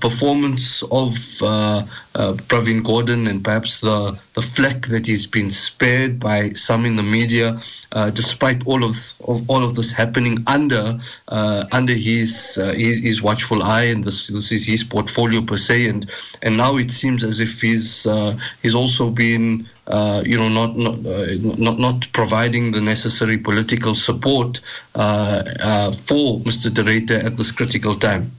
performance 0.01 0.83
of 0.91 1.13
Pravin 2.49 2.83
Gordhan 2.83 3.29
and 3.29 3.45
perhaps 3.45 3.81
the 3.83 4.19
the 4.37 4.45
flack 4.55 4.83
that 4.93 5.07
he's 5.07 5.27
been 5.27 5.51
spared 5.51 6.21
by 6.21 6.51
some 6.53 6.85
in 6.85 6.97
the 6.97 7.03
media, 7.03 7.61
uh, 7.93 8.11
despite 8.11 8.61
all 8.67 8.85
of, 8.85 8.95
of, 9.25 9.41
all 9.49 9.67
of 9.67 9.75
this 9.75 9.93
happening 9.97 10.45
under 10.47 11.01
uh, 11.29 11.65
under 11.73 11.95
his, 11.95 12.31
uh, 12.61 12.75
his, 12.75 13.03
his 13.03 13.23
watchful 13.23 13.63
eye, 13.63 13.85
and 13.85 14.05
this, 14.05 14.31
this, 14.33 14.53
is 14.53 14.67
his 14.67 14.85
portfolio 14.91 15.41
per 15.45 15.57
se. 15.57 15.89
And 15.89 16.07
and 16.43 16.57
now 16.57 16.77
it 16.77 16.91
seems 16.91 17.25
as 17.25 17.41
if 17.41 17.49
he's 17.61 18.07
uh, 18.07 18.37
he's 18.63 18.75
also 18.75 19.11
been. 19.11 19.67
Uh, 19.87 20.21
you 20.27 20.37
know, 20.37 20.49
not 20.49 20.77
not, 20.77 20.99
uh, 21.07 21.31
not 21.39 21.79
not 21.79 22.05
providing 22.13 22.73
the 22.73 22.81
necessary 22.81 23.39
political 23.39 23.95
support 23.95 24.59
for 24.93 26.43
Mr. 26.43 26.75
De 26.75 26.83
Ruyter 26.83 27.25
at 27.25 27.37
this 27.39 27.53
critical 27.57 27.97
time. 27.97 28.33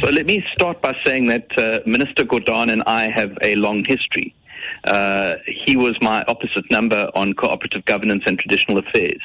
So 0.00 0.08
let 0.08 0.26
me 0.26 0.44
start 0.54 0.80
by 0.80 0.96
saying 1.04 1.26
that 1.26 1.58
uh, 1.58 1.80
Minister 1.86 2.24
Gordhan 2.24 2.70
and 2.70 2.82
I 2.86 3.10
have 3.10 3.36
a 3.42 3.56
long 3.56 3.84
history. 3.84 4.34
Uh, 4.84 5.34
he 5.46 5.76
was 5.76 5.96
my 6.00 6.22
opposite 6.24 6.70
number 6.70 7.10
on 7.14 7.34
cooperative 7.34 7.84
governance 7.84 8.22
and 8.26 8.38
traditional 8.38 8.78
affairs. 8.78 9.20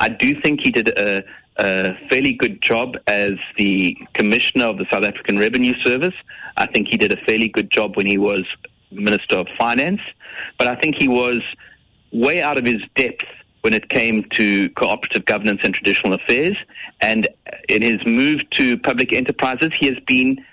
I 0.00 0.10
do 0.10 0.38
think 0.40 0.60
he 0.62 0.70
did 0.70 0.88
a, 0.88 1.24
a 1.56 1.94
fairly 2.10 2.34
good 2.34 2.60
job 2.60 2.96
as 3.06 3.32
the 3.56 3.96
commissioner 4.14 4.66
of 4.66 4.78
the 4.78 4.86
South 4.90 5.04
African 5.04 5.38
Revenue 5.38 5.72
Service. 5.82 6.14
I 6.56 6.66
think 6.66 6.88
he 6.88 6.96
did 6.96 7.12
a 7.12 7.24
fairly 7.24 7.48
good 7.48 7.70
job 7.70 7.96
when 7.96 8.06
he 8.06 8.18
was 8.18 8.44
Minister 8.90 9.36
of 9.36 9.48
Finance, 9.58 10.00
but 10.58 10.68
I 10.68 10.76
think 10.76 10.96
he 10.96 11.08
was 11.08 11.42
way 12.12 12.42
out 12.42 12.58
of 12.58 12.64
his 12.64 12.80
depth 12.94 13.24
when 13.62 13.74
it 13.74 13.88
came 13.88 14.24
to 14.34 14.68
cooperative 14.70 15.24
governance 15.24 15.60
and 15.62 15.74
traditional 15.74 16.14
affairs. 16.14 16.56
And 17.00 17.28
in 17.68 17.82
his 17.82 18.00
move 18.06 18.48
to 18.50 18.78
public 18.78 19.12
enterprises, 19.12 19.72
he 19.78 19.86
has 19.86 19.98
been 20.06 20.44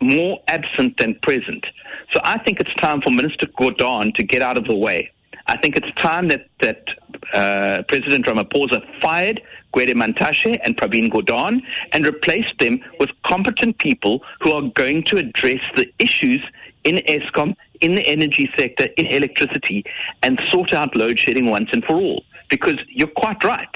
more 0.00 0.40
absent 0.48 0.98
than 0.98 1.16
present. 1.22 1.66
So 2.12 2.20
I 2.22 2.38
think 2.38 2.60
it's 2.60 2.74
time 2.74 3.00
for 3.00 3.10
Minister 3.10 3.46
Gordhan 3.46 4.14
to 4.14 4.22
get 4.22 4.42
out 4.42 4.56
of 4.56 4.64
the 4.64 4.76
way 4.76 5.10
I 5.48 5.56
think 5.56 5.76
it's 5.76 5.90
time 5.96 6.28
that, 6.28 6.46
that 6.60 6.88
uh, 7.32 7.82
President 7.88 8.26
Ramaphosa 8.26 8.82
fired 9.00 9.40
Gwede 9.74 9.94
Mantashe 9.94 10.60
and 10.62 10.76
Pravin 10.76 11.10
Gordhan 11.10 11.62
and 11.92 12.04
replaced 12.04 12.58
them 12.58 12.80
with 13.00 13.10
competent 13.24 13.78
people 13.78 14.22
who 14.40 14.52
are 14.52 14.62
going 14.74 15.04
to 15.04 15.16
address 15.16 15.60
the 15.74 15.90
issues 15.98 16.42
in 16.84 16.96
Eskom, 16.96 17.56
in 17.80 17.94
the 17.94 18.06
energy 18.06 18.50
sector, 18.58 18.84
in 18.98 19.06
electricity, 19.06 19.84
and 20.22 20.40
sort 20.50 20.74
out 20.74 20.94
load 20.94 21.18
shedding 21.18 21.50
once 21.50 21.70
and 21.72 21.82
for 21.84 21.94
all. 21.94 22.22
Because 22.48 22.78
you're 22.88 23.08
quite 23.08 23.42
right. 23.44 23.74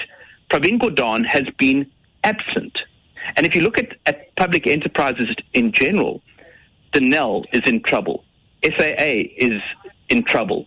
Pravin 0.50 0.80
Gordhan 0.80 1.24
has 1.26 1.44
been 1.58 1.90
absent. 2.24 2.82
And 3.36 3.46
if 3.46 3.54
you 3.54 3.62
look 3.62 3.78
at, 3.78 3.96
at 4.06 4.34
public 4.36 4.66
enterprises 4.66 5.34
in 5.52 5.72
general, 5.72 6.22
the 6.92 7.00
Denel 7.00 7.44
is 7.52 7.62
in 7.66 7.82
trouble. 7.82 8.24
SAA 8.64 9.28
is 9.36 9.60
in 10.08 10.24
trouble. 10.24 10.66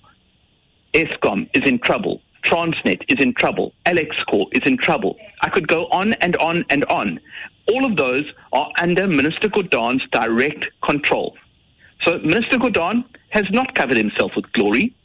Eskom 0.94 1.50
is 1.54 1.68
in 1.70 1.80
trouble. 1.80 2.22
Transnet 2.44 3.02
is 3.08 3.24
in 3.24 3.34
trouble. 3.34 3.74
Alexkor 3.86 4.48
is 4.52 4.62
in 4.66 4.78
trouble. 4.78 5.18
I 5.42 5.50
could 5.50 5.68
go 5.68 5.88
on 5.88 6.14
and 6.14 6.36
on 6.38 6.66
and 6.70 6.86
on. 6.86 7.20
All 7.68 7.86
of 7.86 7.98
those 7.98 8.26
are 8.54 8.72
under 8.80 9.08
Minister 9.08 9.50
Gordhan's 9.50 10.08
direct 10.12 10.66
control. 10.84 11.36
So 12.02 12.20
Minister 12.20 12.58
Gordhan 12.58 13.04
has 13.30 13.46
not 13.52 13.74
covered 13.76 13.98
himself 13.98 14.32
with 14.36 14.52
glory. 14.54 14.96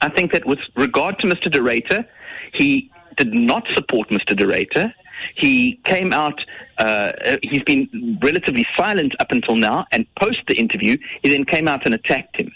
I 0.00 0.08
think 0.08 0.32
that 0.32 0.46
with 0.46 0.60
regard 0.76 1.18
to 1.18 1.26
Mr. 1.26 1.50
De 1.50 1.58
Ruyter, 1.58 2.06
he 2.54 2.90
did 3.16 3.34
not 3.34 3.66
support 3.74 4.08
Mr. 4.08 4.36
De 4.36 4.46
Ruyter. 4.46 4.92
He 5.34 5.78
came 5.84 6.12
out, 6.12 6.44
uh, 6.78 7.12
he's 7.42 7.62
been 7.62 8.18
relatively 8.22 8.66
silent 8.76 9.14
up 9.20 9.30
until 9.30 9.56
now, 9.56 9.86
and 9.92 10.06
post 10.14 10.40
the 10.48 10.54
interview, 10.54 10.96
he 11.22 11.30
then 11.30 11.44
came 11.44 11.68
out 11.68 11.84
and 11.84 11.94
attacked 11.94 12.36
him. 12.36 12.50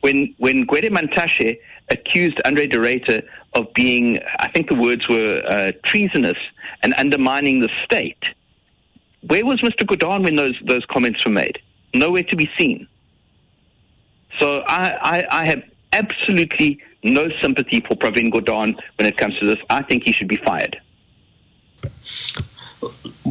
When, 0.00 0.34
when 0.38 0.66
Gwede 0.66 0.90
Mantashe 0.90 1.58
accused 1.88 2.40
Andre 2.44 2.66
de 2.66 2.78
Ruyter 2.78 3.22
of 3.54 3.72
being, 3.74 4.20
I 4.38 4.50
think 4.50 4.68
the 4.68 4.74
words 4.74 5.08
were 5.08 5.42
uh, 5.46 5.72
treasonous 5.84 6.36
and 6.82 6.94
undermining 6.98 7.60
the 7.60 7.70
state, 7.84 8.22
where 9.26 9.44
was 9.44 9.60
Mr. 9.60 9.84
Gordhan 9.84 10.24
when 10.24 10.36
those, 10.36 10.54
those 10.66 10.84
comments 10.86 11.24
were 11.24 11.32
made? 11.32 11.58
Nowhere 11.94 12.22
to 12.24 12.36
be 12.36 12.48
seen. 12.58 12.86
So 14.38 14.60
I, 14.60 14.90
I, 15.20 15.42
I 15.42 15.44
have 15.46 15.62
absolutely 15.92 16.80
no 17.02 17.28
sympathy 17.42 17.82
for 17.86 17.96
Pravin 17.96 18.32
Gordhan 18.32 18.76
when 18.96 19.06
it 19.06 19.16
comes 19.16 19.38
to 19.40 19.46
this. 19.46 19.58
I 19.68 19.82
think 19.82 20.04
he 20.04 20.12
should 20.12 20.28
be 20.28 20.38
fired. 20.44 20.80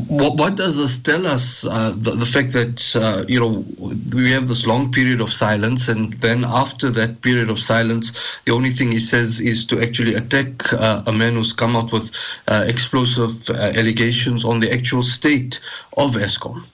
What, 0.07 0.37
what, 0.37 0.55
does 0.55 0.75
this 0.77 0.99
tell 1.03 1.25
us? 1.25 1.65
Uh, 1.67 1.91
the, 1.97 2.13
the, 2.13 2.29
fact 2.31 2.53
that 2.53 2.77
uh, 2.93 3.25
you 3.27 3.39
know 3.39 3.65
we 4.13 4.29
have 4.31 4.47
this 4.47 4.63
long 4.65 4.91
period 4.91 5.21
of 5.21 5.29
silence, 5.29 5.89
and 5.89 6.13
then 6.21 6.45
after 6.45 6.91
that 6.93 7.21
period 7.21 7.49
of 7.49 7.57
silence, 7.57 8.11
the 8.45 8.53
only 8.53 8.73
thing 8.73 8.91
he 8.91 8.99
says 8.99 9.41
is 9.41 9.65
to 9.69 9.81
actually 9.81 10.13
attack 10.13 10.53
uh, 10.73 11.01
a 11.05 11.11
man 11.11 11.33
who's 11.33 11.53
come 11.57 11.75
up 11.75 11.91
with 11.91 12.09
uh, 12.47 12.65
explosive 12.67 13.41
uh, 13.49 13.73
allegations 13.73 14.45
on 14.45 14.59
the 14.59 14.71
actual 14.71 15.01
state 15.01 15.55
of 15.97 16.13
Eskom. 16.13 16.65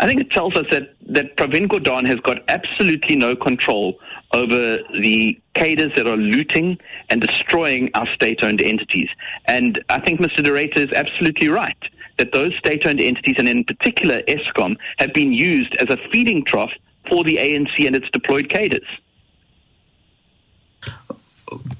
I 0.00 0.06
think 0.06 0.20
it 0.20 0.30
tells 0.30 0.56
us 0.56 0.66
that, 0.70 0.94
that 1.14 1.36
Pravin 1.36 1.68
Gordhan 1.68 2.06
has 2.08 2.18
got 2.20 2.38
absolutely 2.48 3.16
no 3.16 3.36
control 3.36 3.98
over 4.32 4.78
the 5.00 5.40
cadres 5.54 5.92
that 5.96 6.06
are 6.06 6.16
looting 6.16 6.78
and 7.10 7.20
destroying 7.20 7.90
our 7.94 8.06
state-owned 8.14 8.62
entities. 8.62 9.08
And 9.46 9.84
I 9.88 10.00
think 10.00 10.20
Mr. 10.20 10.42
De 10.42 10.50
Ruyter 10.50 10.78
is 10.78 10.92
absolutely 10.92 11.48
right 11.48 11.76
that 12.18 12.32
those 12.32 12.52
state-owned 12.58 13.00
entities, 13.00 13.36
and 13.38 13.48
in 13.48 13.64
particular 13.64 14.22
Eskom, 14.22 14.76
have 14.98 15.12
been 15.14 15.32
used 15.32 15.74
as 15.76 15.88
a 15.88 15.96
feeding 16.10 16.44
trough 16.44 16.70
for 17.08 17.24
the 17.24 17.36
ANC 17.36 17.86
and 17.86 17.96
its 17.96 18.06
deployed 18.12 18.48
cadres. 18.48 18.86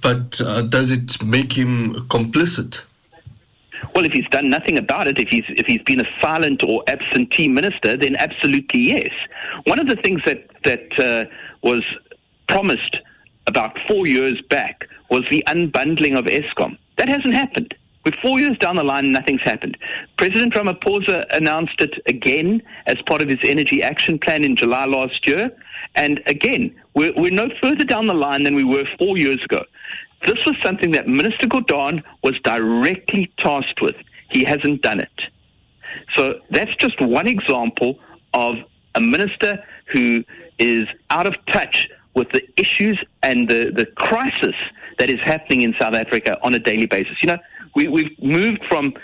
But 0.02 0.34
uh, 0.40 0.68
does 0.68 0.90
it 0.90 1.24
make 1.24 1.52
him 1.52 2.06
complicit? 2.10 2.76
Well, 3.94 4.04
if 4.04 4.12
he's 4.12 4.28
done 4.30 4.48
nothing 4.48 4.78
about 4.78 5.06
it, 5.06 5.18
if 5.18 5.28
he's 5.28 5.44
if 5.48 5.66
he's 5.66 5.82
been 5.82 6.00
a 6.00 6.08
silent 6.20 6.62
or 6.66 6.82
absentee 6.86 7.48
minister, 7.48 7.96
then 7.96 8.16
absolutely 8.16 8.80
yes. 8.80 9.10
One 9.64 9.78
of 9.78 9.86
the 9.86 9.96
things 9.96 10.22
that 10.24 10.48
that 10.64 10.98
uh, 10.98 11.30
was 11.62 11.84
promised 12.48 12.98
about 13.46 13.76
four 13.88 14.06
years 14.06 14.40
back 14.50 14.88
was 15.10 15.24
the 15.30 15.42
unbundling 15.46 16.18
of 16.18 16.26
Eskom. 16.26 16.78
That 16.98 17.08
hasn't 17.08 17.34
happened. 17.34 17.74
We're 18.04 18.12
four 18.20 18.40
years 18.40 18.58
down 18.58 18.76
the 18.76 18.82
line, 18.82 19.12
nothing's 19.12 19.42
happened. 19.42 19.76
President 20.18 20.54
Ramaphosa 20.54 21.24
announced 21.30 21.80
it 21.80 22.02
again 22.06 22.60
as 22.86 22.96
part 23.06 23.22
of 23.22 23.28
his 23.28 23.38
energy 23.44 23.82
action 23.82 24.18
plan 24.18 24.42
in 24.42 24.56
July 24.56 24.86
last 24.86 25.26
year. 25.26 25.50
And 25.94 26.20
again, 26.26 26.74
we're, 26.94 27.12
we're 27.16 27.30
no 27.30 27.48
further 27.60 27.84
down 27.84 28.08
the 28.08 28.14
line 28.14 28.42
than 28.42 28.56
we 28.56 28.64
were 28.64 28.84
four 28.98 29.16
years 29.16 29.42
ago. 29.44 29.64
This 30.26 30.38
was 30.46 30.56
something 30.62 30.92
that 30.92 31.06
Minister 31.06 31.46
Gordhan 31.46 32.02
was 32.24 32.38
directly 32.42 33.32
tasked 33.38 33.80
with. 33.80 33.96
He 34.30 34.44
hasn't 34.44 34.82
done 34.82 35.00
it. 35.00 35.22
So 36.16 36.40
that's 36.50 36.74
just 36.76 37.00
one 37.00 37.26
example 37.26 37.98
of 38.34 38.56
a 38.94 39.00
minister 39.00 39.62
who 39.92 40.24
is 40.58 40.86
out 41.10 41.26
of 41.26 41.34
touch 41.46 41.88
with 42.14 42.28
the 42.32 42.42
issues 42.56 43.02
and 43.22 43.48
the, 43.48 43.72
the 43.74 43.86
crisis 43.96 44.54
that 44.98 45.10
is 45.10 45.20
happening 45.20 45.62
in 45.62 45.74
South 45.80 45.94
Africa 45.94 46.38
on 46.42 46.54
a 46.54 46.58
daily 46.58 46.86
basis. 46.86 47.16
You 47.22 47.28
know, 47.28 47.38
we, 47.74 47.88
we've 47.88 48.22
moved 48.22 48.64
from 48.68 48.94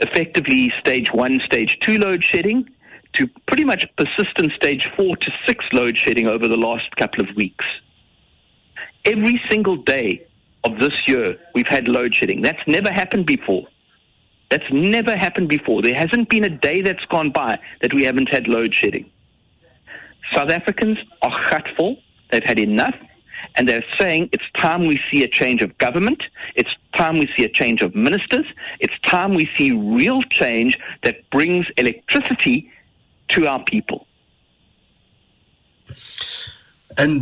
effectively 0.00 0.72
stage 0.78 1.12
one, 1.12 1.40
stage 1.44 1.76
two 1.80 1.98
load 1.98 2.22
shedding 2.22 2.68
to 3.14 3.26
pretty 3.46 3.64
much 3.64 3.84
persistent 3.96 4.52
stage 4.52 4.86
four 4.96 5.16
to 5.16 5.32
six 5.46 5.64
load 5.72 5.96
shedding 5.96 6.26
over 6.26 6.46
the 6.46 6.56
last 6.56 6.94
couple 6.96 7.28
of 7.28 7.34
weeks. 7.36 7.64
Every 9.04 9.40
single 9.50 9.76
day 9.76 10.24
of 10.64 10.78
this 10.78 11.02
year, 11.06 11.36
we've 11.54 11.66
had 11.66 11.88
load 11.88 12.14
shedding. 12.14 12.42
That's 12.42 12.62
never 12.66 12.92
happened 12.92 13.26
before. 13.26 13.66
That's 14.50 14.64
never 14.70 15.16
happened 15.16 15.48
before. 15.48 15.82
There 15.82 15.94
hasn't 15.94 16.28
been 16.28 16.44
a 16.44 16.50
day 16.50 16.82
that's 16.82 17.04
gone 17.06 17.30
by 17.30 17.58
that 17.82 17.92
we 17.92 18.04
haven't 18.04 18.28
had 18.28 18.48
load 18.48 18.72
shedding. 18.74 19.10
South 20.34 20.50
Africans 20.50 20.98
are 21.22 21.30
hurtful. 21.30 21.98
They've 22.30 22.42
had 22.42 22.58
enough. 22.58 22.94
And 23.54 23.68
they're 23.68 23.84
saying 23.98 24.30
it's 24.32 24.44
time 24.56 24.86
we 24.86 25.00
see 25.10 25.22
a 25.22 25.28
change 25.28 25.62
of 25.62 25.76
government. 25.78 26.22
It's 26.54 26.74
time 26.94 27.18
we 27.18 27.28
see 27.36 27.44
a 27.44 27.48
change 27.48 27.82
of 27.82 27.94
ministers. 27.94 28.46
It's 28.80 28.94
time 29.06 29.34
we 29.34 29.48
see 29.56 29.72
real 29.72 30.22
change 30.22 30.78
that 31.02 31.28
brings 31.30 31.66
electricity 31.76 32.70
to 33.28 33.46
our 33.46 33.62
people. 33.64 34.06
And 36.96 37.20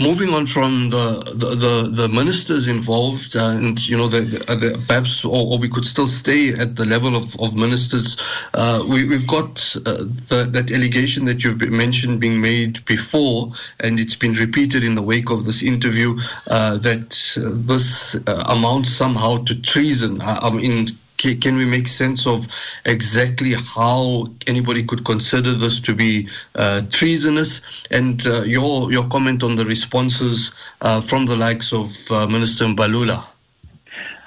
moving 0.00 0.30
on 0.32 0.48
from 0.48 0.88
the 0.88 1.36
the, 1.36 1.50
the, 1.60 1.74
the 1.92 2.08
ministers 2.08 2.66
involved, 2.66 3.36
uh, 3.36 3.52
and 3.52 3.76
you 3.84 4.00
know, 4.00 4.08
the, 4.08 4.24
the, 4.48 4.80
perhaps, 4.88 5.20
or, 5.28 5.54
or, 5.54 5.58
we 5.60 5.68
could 5.68 5.84
still 5.84 6.08
stay 6.08 6.56
at 6.56 6.74
the 6.74 6.88
level 6.88 7.12
of, 7.12 7.28
of 7.36 7.52
ministers. 7.52 8.16
Uh, 8.56 8.80
we, 8.88 9.04
have 9.12 9.28
got 9.28 9.52
uh, 9.84 10.08
the, 10.32 10.48
that 10.56 10.72
allegation 10.72 11.28
that 11.28 11.44
you've 11.44 11.60
mentioned 11.68 12.18
being 12.18 12.40
made 12.40 12.80
before, 12.88 13.52
and 13.84 14.00
it's 14.00 14.16
been 14.16 14.34
repeated 14.40 14.82
in 14.82 14.96
the 14.96 15.04
wake 15.04 15.28
of 15.28 15.44
this 15.44 15.60
interview 15.60 16.16
uh, 16.48 16.80
that 16.80 17.06
uh, 17.36 17.52
this 17.68 18.16
uh, 18.26 18.48
amounts 18.48 18.96
somehow 18.96 19.36
to 19.44 19.52
treason. 19.68 20.18
I 20.24 20.48
mean, 20.48 20.96
can 21.18 21.56
we 21.56 21.64
make 21.64 21.86
sense 21.86 22.26
of 22.26 22.42
exactly 22.84 23.54
how 23.74 24.26
anybody 24.46 24.84
could 24.86 25.04
consider 25.04 25.56
this 25.58 25.80
to 25.84 25.94
be 25.94 26.28
uh, 26.54 26.82
treasonous? 26.92 27.60
And 27.90 28.20
uh, 28.26 28.42
your 28.42 28.92
your 28.92 29.08
comment 29.08 29.42
on 29.42 29.56
the 29.56 29.64
responses 29.64 30.52
uh, 30.80 31.02
from 31.08 31.26
the 31.26 31.36
likes 31.36 31.72
of 31.72 31.88
uh, 32.10 32.26
Minister 32.26 32.64
Mbalula. 32.64 33.26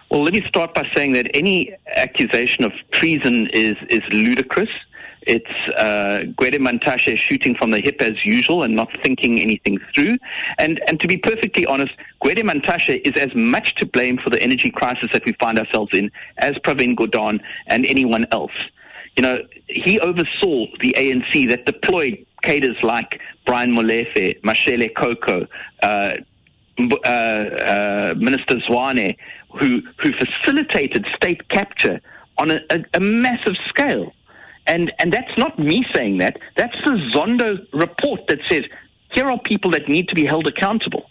Well, 0.10 0.24
let 0.24 0.34
me 0.34 0.44
start 0.48 0.74
by 0.74 0.88
saying 0.96 1.14
that 1.14 1.30
any 1.34 1.76
accusation 1.96 2.64
of 2.64 2.72
treason 2.92 3.50
is 3.52 3.76
is 3.90 4.02
ludicrous. 4.12 4.70
It's 5.28 5.76
uh, 5.76 6.24
Gwede 6.42 6.56
Mantashe 6.56 7.18
shooting 7.18 7.54
from 7.54 7.72
the 7.72 7.80
hip 7.80 8.02
as 8.02 8.26
usual 8.26 8.64
and 8.64 8.76
not 8.76 8.90
thinking 9.04 9.40
anything 9.42 9.78
through. 9.94 10.18
And, 10.58 10.82
and 10.88 11.00
to 11.02 11.08
be 11.08 11.18
perfectly 11.18 11.66
honest, 11.66 11.92
Gwede 12.24 12.44
Mantashe 12.44 13.02
is 13.06 13.14
as 13.20 13.36
much 13.36 13.76
to 13.76 13.86
blame 13.86 14.18
for 14.18 14.30
the 14.30 14.42
energy 14.42 14.72
crisis 14.72 15.10
that 15.12 15.26
we 15.26 15.34
find 15.34 15.60
ourselves 15.60 15.92
in 15.94 16.10
as 16.38 16.56
Pravin 16.56 16.96
Gordhan 16.96 17.42
and 17.68 17.86
anyone 17.86 18.26
else. 18.32 18.54
You 19.18 19.24
know, 19.24 19.40
he 19.68 20.00
oversaw 20.00 20.68
the 20.80 20.96
ANC 20.98 21.50
that 21.50 21.66
deployed 21.66 22.26
cadres 22.44 22.82
like 22.82 23.20
Brian 23.46 23.74
Molefe, 23.74 24.40
Matshela 24.44 24.96
Koko, 24.96 25.46
uh, 25.84 26.14
uh, 26.80 27.10
uh, 27.10 28.14
Minister 28.18 28.58
Zwane, 28.58 29.18
who, 29.60 29.82
who 29.98 30.14
facilitated 30.14 31.06
state 31.16 31.50
capture 31.50 32.00
on 32.38 32.52
a, 32.52 32.60
a, 32.70 32.86
a 32.94 33.00
massive 33.00 33.56
scale. 33.68 34.14
And, 34.68 34.94
and 35.00 35.12
that's 35.12 35.38
not 35.38 35.58
me 35.58 35.84
saying 35.94 36.18
that. 36.18 36.40
That's 36.56 36.76
the 36.84 36.98
Zondo 37.14 37.66
report 37.74 38.28
that 38.28 38.40
says 38.50 38.66
here 39.12 39.30
are 39.30 39.40
people 39.40 39.72
that 39.72 39.88
need 39.88 40.10
to 40.10 40.16
be 40.16 40.26
held 40.26 40.48
accountable. 40.48 41.10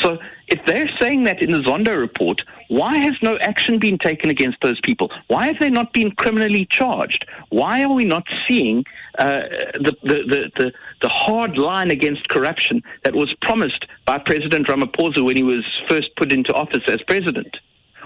So 0.00 0.18
if 0.48 0.60
they're 0.66 0.90
saying 1.00 1.24
that 1.24 1.40
in 1.40 1.52
the 1.52 1.58
Zondo 1.58 1.98
report, 1.98 2.42
why 2.68 2.96
has 2.98 3.14
no 3.22 3.36
action 3.38 3.78
been 3.78 3.98
taken 3.98 4.30
against 4.30 4.60
those 4.60 4.80
people? 4.80 5.10
Why 5.28 5.46
have 5.46 5.56
they 5.60 5.70
not 5.70 5.92
been 5.92 6.10
criminally 6.12 6.66
charged? 6.70 7.26
Why 7.50 7.82
are 7.82 7.92
we 7.92 8.04
not 8.04 8.24
seeing 8.46 8.84
uh, 9.18 9.42
the, 9.74 9.96
the, 10.02 10.14
the, 10.14 10.50
the, 10.56 10.72
the 11.02 11.08
hard 11.08 11.56
line 11.56 11.90
against 11.90 12.28
corruption 12.28 12.82
that 13.04 13.14
was 13.14 13.34
promised 13.40 13.86
by 14.06 14.18
President 14.18 14.66
Ramaphosa 14.66 15.24
when 15.24 15.36
he 15.36 15.42
was 15.42 15.64
first 15.88 16.10
put 16.16 16.32
into 16.32 16.52
office 16.52 16.82
as 16.88 17.00
president? 17.02 17.56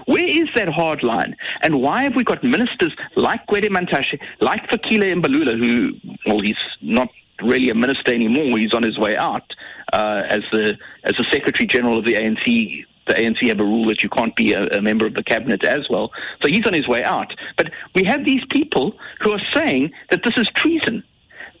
Where 0.05 0.27
is 0.27 0.49
that 0.55 0.69
hard 0.69 1.03
line? 1.03 1.35
And 1.61 1.81
why 1.81 2.03
have 2.03 2.15
we 2.15 2.23
got 2.23 2.43
ministers 2.43 2.93
like 3.15 3.45
Gwede 3.47 3.69
Mantashe, 3.69 4.19
like 4.39 4.67
Fikile 4.69 5.13
Mbalula, 5.21 5.57
who, 5.57 5.93
well, 6.25 6.39
he's 6.41 6.55
not 6.81 7.09
really 7.41 7.69
a 7.69 7.75
minister 7.75 8.13
anymore. 8.13 8.57
He's 8.57 8.73
on 8.73 8.83
his 8.83 8.97
way 8.97 9.15
out 9.15 9.53
uh, 9.93 10.23
as 10.27 10.41
the 10.51 10.77
as 11.03 11.15
the 11.15 11.25
Secretary 11.31 11.67
General 11.67 11.99
of 11.99 12.05
the 12.05 12.13
ANC. 12.13 12.85
The 13.07 13.13
ANC 13.13 13.47
have 13.47 13.59
a 13.59 13.63
rule 13.63 13.87
that 13.87 14.03
you 14.03 14.09
can't 14.09 14.35
be 14.35 14.53
a, 14.53 14.67
a 14.67 14.81
member 14.81 15.07
of 15.07 15.15
the 15.15 15.23
cabinet 15.23 15.63
as 15.63 15.87
well. 15.89 16.11
So 16.41 16.47
he's 16.47 16.65
on 16.67 16.73
his 16.73 16.87
way 16.87 17.03
out. 17.03 17.33
But 17.57 17.71
we 17.95 18.03
have 18.03 18.25
these 18.25 18.43
people 18.51 18.95
who 19.19 19.31
are 19.31 19.41
saying 19.53 19.91
that 20.11 20.21
this 20.23 20.35
is 20.37 20.47
treason. 20.55 21.03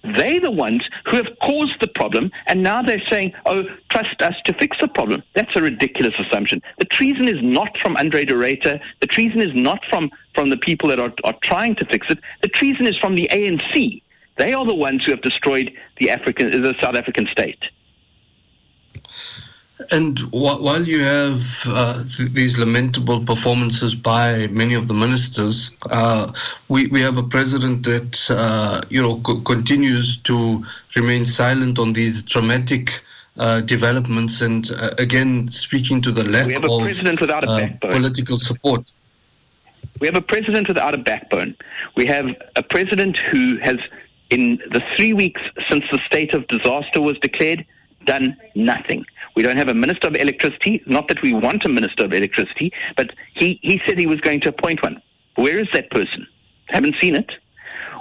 They're 0.03 0.41
the 0.41 0.51
ones 0.51 0.83
who 1.05 1.17
have 1.17 1.27
caused 1.41 1.79
the 1.79 1.87
problem, 1.87 2.31
and 2.47 2.63
now 2.63 2.81
they're 2.81 3.01
saying, 3.07 3.33
oh, 3.45 3.63
trust 3.91 4.21
us 4.21 4.33
to 4.45 4.53
fix 4.53 4.77
the 4.79 4.87
problem. 4.87 5.21
That's 5.35 5.55
a 5.55 5.61
ridiculous 5.61 6.15
assumption. 6.17 6.61
The 6.79 6.85
treason 6.85 7.27
is 7.27 7.37
not 7.41 7.77
from 7.77 7.95
Andre 7.97 8.25
Ruyter. 8.25 8.79
The 8.99 9.07
treason 9.07 9.41
is 9.41 9.51
not 9.53 9.79
from, 9.89 10.09
from 10.33 10.49
the 10.49 10.57
people 10.57 10.89
that 10.89 10.99
are, 10.99 11.13
are 11.23 11.35
trying 11.43 11.75
to 11.75 11.85
fix 11.85 12.07
it. 12.09 12.19
The 12.41 12.47
treason 12.47 12.87
is 12.87 12.97
from 12.97 13.15
the 13.15 13.29
ANC. 13.31 14.01
They 14.37 14.53
are 14.53 14.65
the 14.65 14.73
ones 14.73 15.05
who 15.05 15.11
have 15.11 15.21
destroyed 15.21 15.71
the 15.99 16.09
African, 16.09 16.49
the 16.49 16.73
South 16.81 16.95
African 16.95 17.27
state. 17.31 17.59
And 19.89 20.19
while 20.31 20.83
you 20.83 20.99
have 20.99 21.39
uh, 21.65 22.03
th- 22.17 22.33
these 22.33 22.55
lamentable 22.57 23.25
performances 23.25 23.95
by 23.95 24.47
many 24.47 24.75
of 24.75 24.87
the 24.87 24.93
ministers, 24.93 25.71
uh, 25.89 26.31
we, 26.69 26.87
we 26.91 27.01
have 27.01 27.15
a 27.15 27.23
president 27.23 27.83
that 27.83 28.11
uh, 28.29 28.85
you 28.89 29.01
know 29.01 29.21
co- 29.25 29.41
continues 29.41 30.19
to 30.25 30.63
remain 30.95 31.25
silent 31.25 31.79
on 31.79 31.93
these 31.93 32.23
dramatic 32.27 32.89
uh, 33.37 33.61
developments, 33.61 34.41
and 34.41 34.65
uh, 34.71 34.91
again 34.97 35.47
speaking 35.51 36.01
to 36.01 36.11
the 36.11 36.23
lack 36.23 36.47
we 36.47 36.53
have 36.53 36.63
a 36.63 36.71
of 36.71 36.81
president 36.81 37.21
without 37.21 37.43
a 37.43 37.47
uh, 37.47 37.57
backbone. 37.57 37.91
political 37.91 38.37
support. 38.37 38.81
We 39.99 40.07
have 40.07 40.15
a 40.15 40.21
president 40.21 40.67
without 40.67 40.93
a 40.93 40.97
backbone. 40.97 41.55
We 41.95 42.05
have 42.07 42.25
a 42.55 42.63
president 42.63 43.17
who 43.31 43.57
has, 43.61 43.77
in 44.29 44.59
the 44.71 44.81
three 44.95 45.13
weeks 45.13 45.41
since 45.69 45.83
the 45.91 45.99
state 46.07 46.33
of 46.33 46.47
disaster 46.47 47.01
was 47.01 47.17
declared, 47.21 47.65
done 48.05 48.35
nothing. 48.55 49.05
We 49.35 49.43
don't 49.43 49.57
have 49.57 49.67
a 49.67 49.73
minister 49.73 50.07
of 50.07 50.15
electricity. 50.15 50.81
Not 50.85 51.07
that 51.07 51.21
we 51.21 51.33
want 51.33 51.65
a 51.65 51.69
minister 51.69 52.05
of 52.05 52.13
electricity, 52.13 52.71
but 52.97 53.11
he, 53.35 53.59
he 53.61 53.81
said 53.85 53.97
he 53.97 54.07
was 54.07 54.19
going 54.21 54.41
to 54.41 54.49
appoint 54.49 54.83
one. 54.83 55.01
Where 55.35 55.59
is 55.59 55.67
that 55.73 55.89
person? 55.89 56.27
Haven't 56.67 56.95
seen 57.01 57.15
it. 57.15 57.31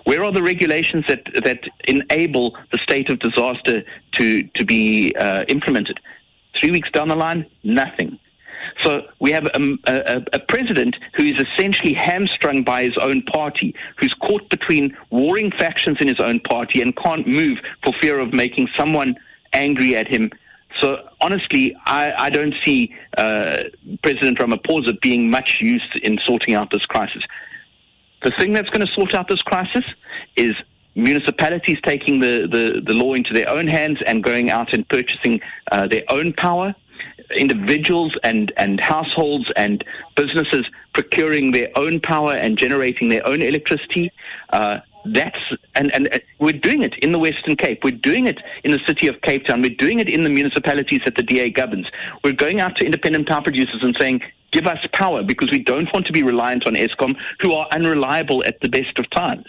Where 0.05 0.25
are 0.25 0.33
the 0.33 0.43
regulations 0.43 1.05
that, 1.09 1.25
that 1.45 1.61
enable 1.85 2.57
the 2.73 2.79
state 2.79 3.11
of 3.11 3.19
disaster 3.19 3.83
to, 4.13 4.43
to 4.55 4.65
be 4.65 5.15
uh, 5.19 5.45
implemented? 5.49 6.01
Three 6.59 6.71
weeks 6.71 6.91
down 6.91 7.09
the 7.09 7.17
line, 7.17 7.47
nothing. 7.63 8.19
So 8.83 9.03
we 9.21 9.31
have 9.33 9.47
a, 9.47 9.77
a, 9.87 10.23
a, 10.33 10.39
president 10.39 10.97
who 11.15 11.25
is 11.25 11.39
essentially 11.39 11.93
hamstrung 11.93 12.63
by 12.63 12.85
his 12.85 12.97
own 13.01 13.23
party, 13.23 13.75
who's 13.99 14.15
caught 14.15 14.49
between 14.49 14.97
warring 15.11 15.51
factions 15.51 15.99
in 16.01 16.09
his 16.09 16.21
own 16.21 16.41
party 16.41 16.81
and 16.81 16.97
can't 16.97 17.27
move 17.27 17.59
for 17.83 17.93
fear 18.01 18.19
of 18.19 18.33
making 18.33 18.69
someone 18.77 19.17
angry 19.53 19.97
at 19.97 20.09
him 20.09 20.31
so 20.79 21.09
honestly, 21.21 21.77
I, 21.87 22.13
I 22.27 22.31
don't 22.31 22.55
see 22.65 22.95
uh, 23.17 23.65
President 24.03 24.39
Ramaphosa 24.39 25.01
being 25.01 25.31
much 25.31 25.59
use 25.61 25.87
in 26.03 26.19
sorting 26.25 26.55
out 26.55 26.71
this 26.71 26.87
crisis. 26.87 27.25
The 28.23 28.31
thing 28.39 28.53
that's 28.53 28.71
going 28.71 28.87
to 28.87 28.93
sort 28.93 29.15
out 29.15 29.29
this 29.29 29.43
crisis 29.43 29.85
is 30.37 30.55
municipalities 30.95 31.79
taking 31.83 32.21
the, 32.21 32.47
the, 32.51 32.81
the 32.81 32.93
law 32.93 33.15
into 33.15 33.33
their 33.33 33.49
own 33.49 33.67
hands 33.67 33.99
and 34.07 34.23
going 34.23 34.51
out 34.51 34.73
and 34.73 34.89
purchasing 34.89 35.41
uh, 35.73 35.87
their 35.87 36.03
own 36.09 36.33
power, 36.35 36.75
individuals 37.35 38.13
and, 38.23 38.53
and 38.57 38.81
households 38.81 39.51
and 39.57 39.85
businesses 40.17 40.67
procuring 40.95 41.53
their 41.53 41.69
own 41.77 42.01
power 42.01 42.35
and 42.35 42.59
generating 42.59 43.09
their 43.09 43.27
own 43.27 43.41
electricity. 43.41 44.13
Uh, 44.51 44.81
that's 45.05 45.39
and, 45.75 45.95
and 45.95 46.09
uh, 46.13 46.19
we're 46.39 46.59
doing 46.59 46.83
it 46.83 46.95
in 46.99 47.13
the 47.13 47.19
Western 47.19 47.57
Cape. 47.57 47.81
We're 47.83 47.97
doing 47.97 48.27
it 48.27 48.39
in 48.65 48.73
the 48.73 48.81
city 48.87 49.07
of 49.07 49.21
Cape 49.23 49.47
Town. 49.47 49.63
We're 49.63 49.75
doing 49.77 49.99
it 49.99 50.09
in 50.09 50.25
the 50.25 50.31
municipalities 50.31 51.01
that 51.05 51.17
the 51.17 51.23
DA 51.23 51.51
governs. 51.51 51.87
We're 52.25 52.33
going 52.33 52.61
out 52.61 52.77
to 52.77 52.85
independent 52.85 53.29
power 53.29 53.43
producers 53.43 53.81
and 53.83 53.97
saying, 53.99 54.23
give 54.53 54.67
us 54.67 54.79
power 54.93 55.23
because 55.23 55.51
we 55.51 55.63
don't 55.63 55.89
want 55.93 56.07
to 56.07 56.13
be 56.13 56.23
reliant 56.23 56.67
on 56.67 56.75
Eskom, 56.75 57.17
who 57.41 57.53
are 57.53 57.67
unreliable 57.71 58.45
at 58.45 58.61
the 58.61 58.69
best 58.69 58.99
of 58.99 59.09
times. 59.11 59.47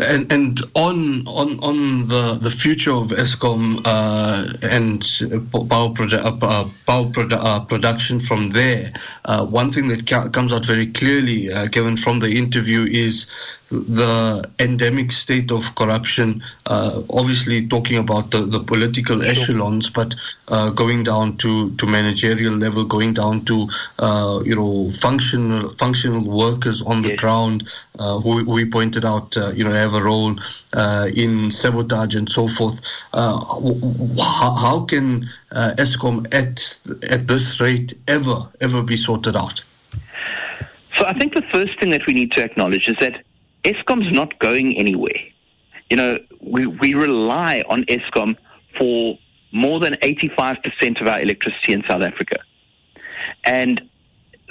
And, 0.00 0.32
and 0.32 0.60
on 0.74 1.26
on 1.26 1.60
on 1.60 2.08
the, 2.08 2.38
the 2.48 2.56
future 2.62 2.92
of 2.92 3.08
Eskom 3.12 3.84
uh, 3.84 4.48
and 4.62 5.04
power, 5.68 5.92
produ- 5.92 6.24
uh, 6.24 6.64
power 6.86 7.04
produ- 7.12 7.36
uh, 7.36 7.66
production 7.66 8.24
from 8.26 8.50
there, 8.54 8.92
uh, 9.26 9.44
one 9.46 9.72
thing 9.72 9.88
that 9.88 10.08
ca- 10.08 10.30
comes 10.30 10.54
out 10.54 10.62
very 10.66 10.90
clearly, 10.94 11.52
uh, 11.52 11.68
given 11.68 11.98
from 12.02 12.18
the 12.18 12.28
interview, 12.32 12.86
is 12.88 13.26
the 13.70 14.50
endemic 14.58 15.12
state 15.12 15.50
of 15.50 15.62
corruption, 15.76 16.42
uh, 16.66 17.02
obviously 17.10 17.68
talking 17.68 17.98
about 17.98 18.30
the, 18.30 18.46
the 18.50 18.64
political 18.66 19.22
echelons, 19.22 19.88
but 19.94 20.08
uh, 20.48 20.70
going 20.74 21.04
down 21.04 21.38
to, 21.38 21.70
to 21.78 21.86
managerial 21.86 22.58
level, 22.58 22.86
going 22.86 23.14
down 23.14 23.44
to 23.46 23.66
uh, 24.02 24.40
you 24.44 24.56
know 24.56 24.90
functional 25.00 25.74
functional 25.78 26.26
workers 26.26 26.82
on 26.84 27.02
the 27.02 27.10
yes. 27.10 27.20
ground, 27.20 27.62
uh, 27.98 28.18
who, 28.20 28.42
we 28.50 28.68
pointed 28.68 29.04
out 29.04 29.30
uh, 29.36 29.52
you 29.52 29.62
know 29.62 29.72
have 29.72 29.94
a 29.94 30.02
role 30.02 30.34
uh, 30.72 31.06
in 31.14 31.48
sabotage 31.50 32.14
and 32.14 32.28
so 32.28 32.48
forth. 32.58 32.74
how, 33.12 34.56
how 34.58 34.86
can 34.88 35.22
Eskom 35.78 36.26
at 36.34 36.58
at 37.08 37.28
this 37.28 37.56
rate 37.60 37.94
ever 38.08 38.50
ever 38.60 38.82
be 38.82 38.96
sorted 38.96 39.36
out? 39.36 39.60
So 40.96 41.06
I 41.06 41.16
think 41.16 41.34
the 41.34 41.42
first 41.52 41.78
thing 41.78 41.92
that 41.92 42.02
we 42.06 42.14
need 42.14 42.32
to 42.32 42.42
acknowledge 42.42 42.88
is 42.88 42.96
that 43.00 43.22
Eskom's 43.64 44.12
not 44.12 44.38
going 44.38 44.76
anywhere. 44.76 45.18
You 45.90 45.96
know, 45.96 46.18
we, 46.40 46.66
we 46.66 46.94
rely 46.94 47.62
on 47.68 47.84
Eskom 47.84 48.36
for 48.78 49.18
more 49.52 49.80
than 49.80 49.94
85% 49.94 51.00
of 51.00 51.06
our 51.06 51.20
electricity 51.20 51.72
in 51.72 51.82
South 51.88 52.02
Africa. 52.02 52.38
And 53.44 53.82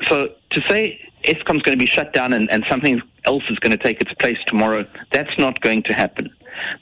so 0.04 0.30
to 0.52 0.62
say 0.68 1.00
Eskom's 1.24 1.62
going 1.62 1.78
to 1.78 1.84
be 1.84 1.88
shut 1.88 2.14
down 2.14 2.34
and, 2.34 2.50
and 2.52 2.66
something 2.70 3.02
else 3.26 3.44
is 3.50 3.58
going 3.60 3.76
to 3.78 3.84
take 3.84 4.02
its 4.02 4.14
place 4.14 4.38
tomorrow, 4.46 4.86
that's 5.12 5.38
not 5.38 5.62
going 5.62 5.84
to 5.84 5.94
happen. 5.94 6.30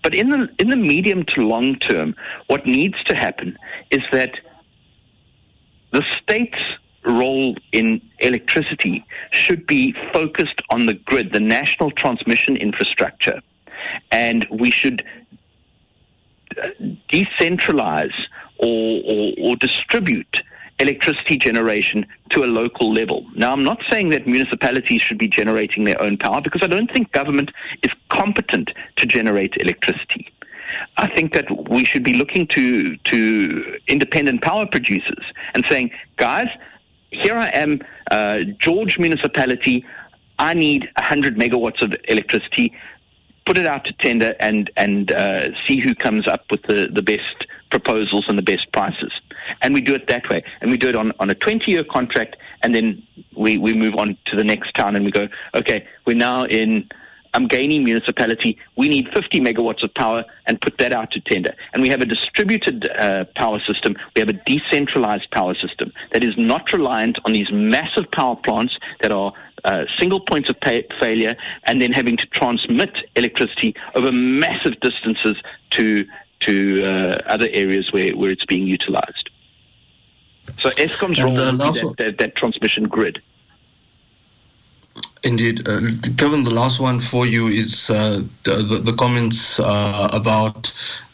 But 0.04 0.16
in 0.16 0.30
the, 0.32 0.50
in 0.60 0.70
the 0.70 0.76
medium 0.76 1.24
to 1.36 1.42
long 1.42 1.76
term, 1.76 2.16
what 2.48 2.66
needs 2.66 3.04
to 3.06 3.16
happen 3.16 3.58
is 3.92 4.02
that 4.12 4.32
the 5.92 6.04
state's 6.22 6.62
role 7.12 7.56
in 7.72 8.02
electricity 8.20 9.06
should 9.32 9.66
be 9.68 9.94
focused 10.14 10.62
on 10.70 10.86
the 10.86 10.94
grid, 10.94 11.34
the 11.34 11.40
national 11.40 11.92
transmission 11.92 12.58
infrastructure. 12.58 13.42
And 14.12 14.46
we 14.52 14.72
should 14.72 15.04
uh, 16.62 16.68
decentralize 17.10 18.14
or, 18.58 19.02
or, 19.06 19.34
or 19.42 19.56
distribute 19.58 20.42
electricity 20.80 21.38
generation 21.38 22.06
to 22.30 22.44
a 22.44 22.46
local 22.46 22.94
level. 22.94 23.26
Now, 23.36 23.52
I'm 23.52 23.64
not 23.64 23.80
saying 23.90 24.10
that 24.10 24.28
municipalities 24.28 25.02
should 25.02 25.18
be 25.18 25.28
generating 25.28 25.86
their 25.86 26.00
own 26.02 26.18
power 26.18 26.42
because 26.42 26.62
I 26.64 26.68
don't 26.68 26.92
think 26.92 27.12
government 27.12 27.52
is 27.82 27.92
competent 28.10 28.72
to 28.98 29.06
generate 29.08 29.56
electricity. 29.58 30.32
I 30.98 31.08
think 31.16 31.34
that 31.34 31.70
we 31.70 31.86
should 31.86 32.04
be 32.04 32.14
looking 32.14 32.48
to 32.48 32.98
to 32.98 33.80
independent 33.88 34.42
power 34.42 34.66
producers 34.66 35.24
and 35.54 35.66
saying, 35.70 35.92
guys, 36.18 36.50
here 37.22 37.36
I 37.36 37.50
am, 37.50 37.82
uh, 38.12 38.40
George 38.60 38.98
municipality. 38.98 39.86
I 40.40 40.54
need 40.54 40.84
100 40.98 41.36
megawatts 41.38 41.82
of 41.82 41.94
electricity. 42.08 42.74
Put 43.46 43.58
it 43.58 43.66
out 43.66 43.86
to 43.86 43.94
tender 43.94 44.36
and 44.40 44.70
and 44.76 45.12
uh, 45.12 45.50
see 45.66 45.80
who 45.80 45.96
comes 45.96 46.28
up 46.28 46.46
with 46.52 46.64
the, 46.64 46.90
the 46.94 47.02
best 47.02 47.46
proposals 47.72 48.26
and 48.28 48.38
the 48.38 48.42
best 48.44 48.72
prices. 48.72 49.12
And 49.62 49.74
we 49.74 49.82
do 49.82 49.96
it 49.96 50.08
that 50.08 50.30
way. 50.30 50.44
And 50.62 50.72
we 50.72 50.78
do 50.78 50.90
it 50.90 50.96
on, 50.96 51.14
on 51.20 51.30
a 51.30 51.36
20 51.36 51.72
year 51.72 51.84
contract, 51.84 52.36
and 52.62 52.76
then 52.76 53.02
we, 53.36 53.58
we 53.58 53.74
move 53.74 53.96
on 53.96 54.18
to 54.26 54.36
the 54.36 54.44
next 54.44 54.74
town 54.74 54.96
and 54.96 55.06
we 55.06 55.12
go, 55.12 55.28
okay, 55.54 55.86
we're 56.06 56.16
now 56.16 56.46
in 56.46 56.90
Umgeni 57.34 57.84
municipality, 57.84 58.58
we 58.78 58.90
need 58.90 59.08
50 59.14 59.40
megawatts 59.40 59.84
of 59.84 59.94
power 59.94 60.24
and 60.46 60.60
put 60.62 60.78
that 60.80 60.94
out 60.94 61.12
to 61.12 61.20
tender. 61.22 61.54
And 61.74 61.82
we 61.82 61.90
have 61.90 62.02
a 62.02 62.06
distributed 62.06 62.90
uh, 62.98 63.26
power 63.36 63.60
system. 63.60 63.96
We 64.16 64.20
have 64.22 64.30
a 64.30 64.34
decentralized 64.34 65.30
power 65.32 65.56
system 65.56 65.92
that 66.14 66.24
is 66.24 66.34
not 66.38 66.72
reliant 66.72 67.20
on 67.26 67.34
these 67.34 67.50
massive 67.52 68.10
power 68.12 68.36
plants 68.36 68.78
that 69.02 69.12
are 69.12 69.34
uh, 69.64 69.86
single 69.98 70.20
points 70.20 70.50
of 70.50 70.60
pay- 70.60 70.88
failure 71.00 71.36
and 71.64 71.82
then 71.82 71.92
having 71.92 72.18
to 72.18 72.26
transmit 72.28 73.10
electricity 73.16 73.76
over 73.96 74.12
massive 74.12 74.80
distances 74.82 75.36
to 75.72 76.06
to 76.40 76.84
uh, 76.84 77.22
other 77.26 77.48
areas 77.52 77.92
where, 77.92 78.16
where 78.16 78.30
it's 78.30 78.46
being 78.46 78.68
utilized. 78.68 79.32
So 80.60 80.70
Eskom's 80.70 81.22
role 81.22 81.38
is 81.38 81.58
that, 81.58 81.96
that, 81.98 82.18
that 82.20 82.36
transmission 82.36 82.84
grid. 82.84 83.22
Indeed. 85.24 85.62
Uh, 85.66 85.80
Kevin, 86.18 86.44
the 86.44 86.52
last 86.54 86.82
one 86.82 87.02
for 87.10 87.26
you 87.26 87.48
is 87.48 87.86
uh, 87.90 88.22
the, 88.46 88.82
the, 88.86 88.96
comments 88.98 89.60
uh, 89.60 90.10
about 90.12 90.68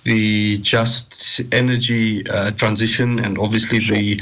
the 0.06 0.60
just 0.62 1.08
energy 1.52 2.24
uh, 2.30 2.52
transition 2.58 3.20
and 3.20 3.38
obviously 3.38 3.80
the 3.80 4.22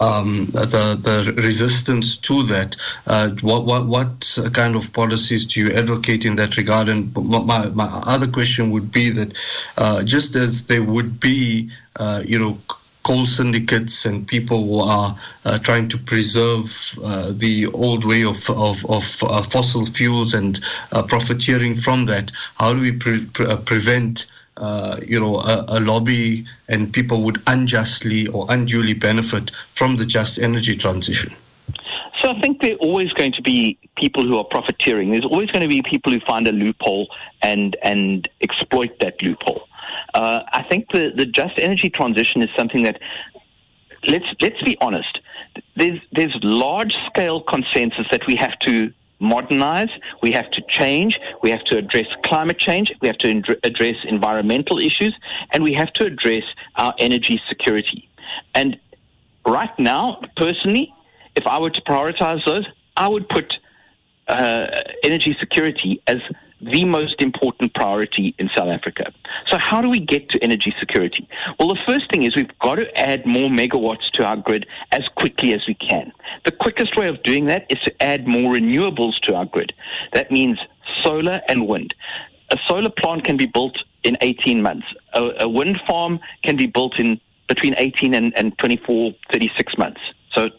um, 0.00 0.50
the 0.52 0.98
the 1.02 1.32
resistance 1.40 2.18
to 2.26 2.44
that. 2.52 2.76
Uh, 3.06 3.30
what 3.40 3.64
what 3.64 3.86
what 3.86 4.12
kind 4.52 4.76
of 4.76 4.82
policies 4.92 5.46
do 5.52 5.60
you 5.60 5.72
advocate 5.72 6.24
in 6.24 6.36
that 6.36 6.56
regard? 6.58 6.88
And 6.88 7.14
my 7.14 7.66
my 7.68 7.86
other 8.04 8.30
question 8.30 8.70
would 8.72 8.92
be 8.92 9.10
that 9.12 9.32
uh, 9.76 10.02
just 10.04 10.36
as 10.36 10.62
there 10.68 10.84
would 10.84 11.20
be, 11.20 11.70
you 12.26 12.38
know 12.38 12.58
coal 13.04 13.26
syndicates 13.26 14.04
and 14.04 14.26
people 14.26 14.64
who 14.64 14.78
are 14.78 15.18
uh, 15.44 15.58
trying 15.64 15.88
to 15.90 15.98
preserve 16.06 16.64
uh, 17.02 17.32
the 17.38 17.66
old 17.72 18.06
way 18.06 18.24
of, 18.24 18.36
of, 18.48 18.76
of 18.88 19.02
uh, 19.22 19.44
fossil 19.52 19.86
fuels 19.96 20.34
and 20.34 20.58
uh, 20.92 21.06
profiteering 21.06 21.76
from 21.84 22.06
that. 22.06 22.30
How 22.56 22.72
do 22.72 22.80
we 22.80 22.98
pre- 22.98 23.28
pre- 23.34 23.46
uh, 23.46 23.58
prevent 23.66 24.20
uh, 24.56 25.00
you 25.04 25.18
know, 25.18 25.36
a, 25.36 25.64
a, 25.66 25.80
lobby 25.80 26.46
and 26.68 26.92
people 26.92 27.24
would 27.24 27.38
unjustly 27.48 28.28
or 28.28 28.46
unduly 28.50 28.94
benefit 28.94 29.50
from 29.76 29.96
the 29.96 30.06
just 30.06 30.38
energy 30.38 30.76
transition? 30.78 31.34
So 32.22 32.30
I 32.30 32.40
think 32.40 32.60
there 32.60 32.74
are 32.74 32.78
always 32.78 33.12
going 33.12 33.32
to 33.32 33.42
be 33.42 33.76
people 33.96 34.22
who 34.22 34.38
are 34.38 34.44
profiteering. 34.44 35.10
There's 35.10 35.24
always 35.24 35.50
going 35.50 35.62
to 35.62 35.68
be 35.68 35.82
people 35.82 36.12
who 36.12 36.20
find 36.20 36.46
a 36.46 36.52
loophole 36.52 37.08
and 37.42 37.76
and 37.82 38.28
exploit 38.42 38.92
that 39.00 39.20
loophole. 39.22 39.66
Uh, 40.12 40.40
I 40.52 40.64
think 40.68 40.88
the, 40.92 41.12
the 41.16 41.26
just 41.26 41.54
energy 41.58 41.90
transition 41.90 42.42
is 42.42 42.50
something 42.56 42.82
that 42.84 43.00
let's 44.06 44.26
let's 44.40 44.62
be 44.62 44.76
honest. 44.80 45.20
There's 45.76 46.00
there's 46.12 46.36
large 46.42 46.94
scale 47.06 47.40
consensus 47.42 48.06
that 48.10 48.22
we 48.26 48.36
have 48.36 48.58
to 48.60 48.92
modernize, 49.20 49.88
we 50.22 50.32
have 50.32 50.50
to 50.50 50.62
change, 50.68 51.18
we 51.42 51.50
have 51.50 51.64
to 51.64 51.78
address 51.78 52.06
climate 52.24 52.58
change, 52.58 52.92
we 53.00 53.08
have 53.08 53.18
to 53.18 53.42
address 53.62 53.96
environmental 54.04 54.78
issues, 54.78 55.14
and 55.52 55.62
we 55.62 55.72
have 55.72 55.92
to 55.94 56.04
address 56.04 56.44
our 56.76 56.94
energy 56.98 57.40
security. 57.48 58.08
And 58.54 58.78
right 59.46 59.76
now, 59.78 60.20
personally, 60.36 60.92
if 61.36 61.46
I 61.46 61.58
were 61.58 61.70
to 61.70 61.80
prioritize 61.82 62.44
those, 62.44 62.66
I 62.96 63.08
would 63.08 63.28
put 63.28 63.58
uh, 64.28 64.66
energy 65.02 65.36
security 65.40 66.02
as 66.06 66.18
the 66.64 66.84
most 66.84 67.20
important 67.20 67.74
priority 67.74 68.34
in 68.38 68.48
South 68.56 68.68
Africa. 68.68 69.12
So, 69.46 69.58
how 69.58 69.80
do 69.82 69.88
we 69.88 70.00
get 70.00 70.28
to 70.30 70.42
energy 70.42 70.74
security? 70.78 71.28
Well, 71.58 71.68
the 71.68 71.80
first 71.86 72.10
thing 72.10 72.22
is 72.22 72.36
we've 72.36 72.58
got 72.60 72.76
to 72.76 72.98
add 72.98 73.26
more 73.26 73.50
megawatts 73.50 74.10
to 74.14 74.24
our 74.24 74.36
grid 74.36 74.66
as 74.92 75.08
quickly 75.16 75.52
as 75.52 75.66
we 75.66 75.74
can. 75.74 76.12
The 76.44 76.52
quickest 76.52 76.96
way 76.96 77.08
of 77.08 77.22
doing 77.22 77.46
that 77.46 77.66
is 77.68 77.78
to 77.84 78.02
add 78.02 78.26
more 78.26 78.54
renewables 78.54 79.18
to 79.22 79.34
our 79.34 79.44
grid. 79.44 79.72
That 80.12 80.30
means 80.30 80.58
solar 81.02 81.40
and 81.48 81.68
wind. 81.68 81.94
A 82.50 82.56
solar 82.66 82.90
plant 82.90 83.24
can 83.24 83.36
be 83.36 83.46
built 83.46 83.82
in 84.02 84.16
18 84.20 84.62
months. 84.62 84.86
A, 85.14 85.30
a 85.40 85.48
wind 85.48 85.80
farm 85.86 86.20
can 86.42 86.56
be 86.56 86.66
built 86.66 86.98
in 86.98 87.20
between 87.48 87.74
18 87.76 88.14
and, 88.14 88.36
and 88.36 88.56
24, 88.58 89.12
36 89.32 89.78
months. 89.78 90.00
So 90.32 90.50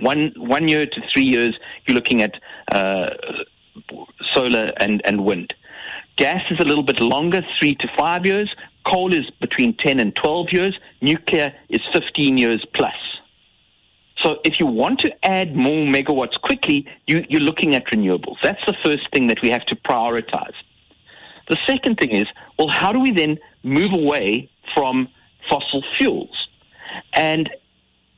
one 0.00 0.32
one 0.36 0.68
year 0.68 0.86
to 0.86 1.00
three 1.12 1.24
years, 1.24 1.58
you're 1.86 1.94
looking 1.94 2.22
at 2.22 2.34
uh, 2.72 3.10
solar 4.34 4.72
and, 4.78 5.00
and 5.04 5.24
wind. 5.24 5.54
Gas 6.16 6.42
is 6.50 6.60
a 6.60 6.64
little 6.64 6.82
bit 6.82 7.00
longer, 7.00 7.42
three 7.58 7.74
to 7.76 7.88
five 7.96 8.26
years. 8.26 8.54
Coal 8.86 9.12
is 9.12 9.30
between 9.40 9.76
10 9.76 10.00
and 10.00 10.14
12 10.16 10.52
years. 10.52 10.78
Nuclear 11.00 11.52
is 11.68 11.80
15 11.92 12.36
years 12.36 12.64
plus. 12.74 12.94
So 14.22 14.38
if 14.44 14.60
you 14.60 14.66
want 14.66 15.00
to 15.00 15.24
add 15.24 15.56
more 15.56 15.86
megawatts 15.86 16.38
quickly, 16.40 16.86
you, 17.06 17.24
you're 17.28 17.40
looking 17.40 17.74
at 17.74 17.86
renewables. 17.86 18.36
That's 18.42 18.64
the 18.66 18.76
first 18.84 19.10
thing 19.12 19.28
that 19.28 19.40
we 19.42 19.50
have 19.50 19.64
to 19.66 19.76
prioritize. 19.76 20.52
The 21.48 21.56
second 21.66 21.96
thing 21.96 22.10
is, 22.10 22.26
well, 22.58 22.68
how 22.68 22.92
do 22.92 23.00
we 23.00 23.12
then 23.12 23.38
move 23.62 23.92
away 23.92 24.50
from 24.74 25.08
fossil 25.48 25.82
fuels? 25.96 26.48
And 27.14 27.50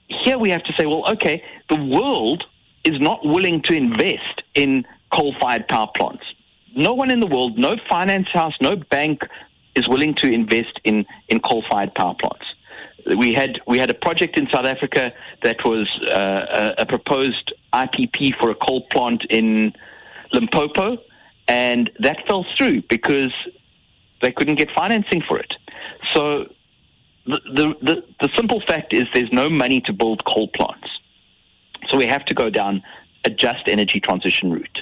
here 0.09 0.39
we 0.39 0.51
have 0.51 0.65
to 0.65 0.73
say, 0.73 0.87
well, 0.87 1.05
okay, 1.13 1.43
the 1.69 1.77
world 1.77 2.45
is 2.85 3.01
not 3.01 3.25
willing 3.25 3.63
to 3.63 3.73
invest 3.73 4.43
in 4.55 4.85
coal 5.13 5.35
fired 5.41 5.69
power 5.69 5.89
plants. 5.95 6.25
No 6.75 6.95
one 6.95 7.11
in 7.11 7.21
the 7.21 7.27
world, 7.27 7.59
no 7.59 7.77
finance 7.89 8.29
house, 8.33 8.55
no 8.61 8.77
bank 8.77 9.23
is 9.75 9.89
willing 9.89 10.15
to 10.17 10.31
invest 10.31 10.81
in, 10.85 11.07
in 11.29 11.41
coal 11.41 11.63
fired 11.71 11.95
power 11.95 12.15
plants. 12.15 12.47
We 13.19 13.35
had 13.35 13.61
we 13.67 13.79
had 13.79 13.91
a 13.91 13.95
project 13.95 14.39
in 14.39 14.47
South 14.53 14.65
Africa 14.65 15.13
that 15.43 15.65
was 15.65 15.91
uh, 16.07 16.75
a, 16.79 16.83
a 16.83 16.87
proposed 16.87 17.53
IPP 17.73 18.39
for 18.39 18.49
a 18.51 18.55
coal 18.55 18.87
plant 18.93 19.25
in 19.29 19.73
Limpopo, 20.33 20.99
and 21.49 21.91
that 21.99 22.19
fell 22.29 22.47
through 22.57 22.83
because 22.89 23.33
they 24.21 24.31
couldn't 24.31 24.55
get 24.55 24.71
financing 24.71 25.21
for 25.21 25.37
it. 25.37 25.53
So 26.15 26.47
the, 27.27 27.41
the, 27.45 27.75
the, 27.83 28.05
the 28.21 28.29
simple 28.37 28.63
fact 28.67 28.93
is 28.93 29.07
there's 29.15 29.33
no 29.33 29.51
money 29.51 29.81
to 29.83 29.93
build 29.93 30.25
coal 30.25 30.49
plants. 30.49 30.89
So 31.89 31.97
we 31.97 32.07
have 32.07 32.25
to 32.27 32.35
go 32.35 32.51
down 32.51 32.83
a 33.25 33.31
just 33.31 33.67
energy 33.67 34.01
transition 34.01 34.53
route. 34.53 34.79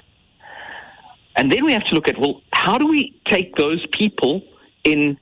And 1.37 1.51
then 1.51 1.65
we 1.65 1.73
have 1.73 1.85
to 1.85 1.95
look 1.95 2.09
at, 2.09 2.19
well, 2.19 2.43
how 2.53 2.79
do 2.79 2.87
we 2.87 3.15
take 3.27 3.57
those 3.57 3.87
people 3.93 4.43
in 4.85 5.19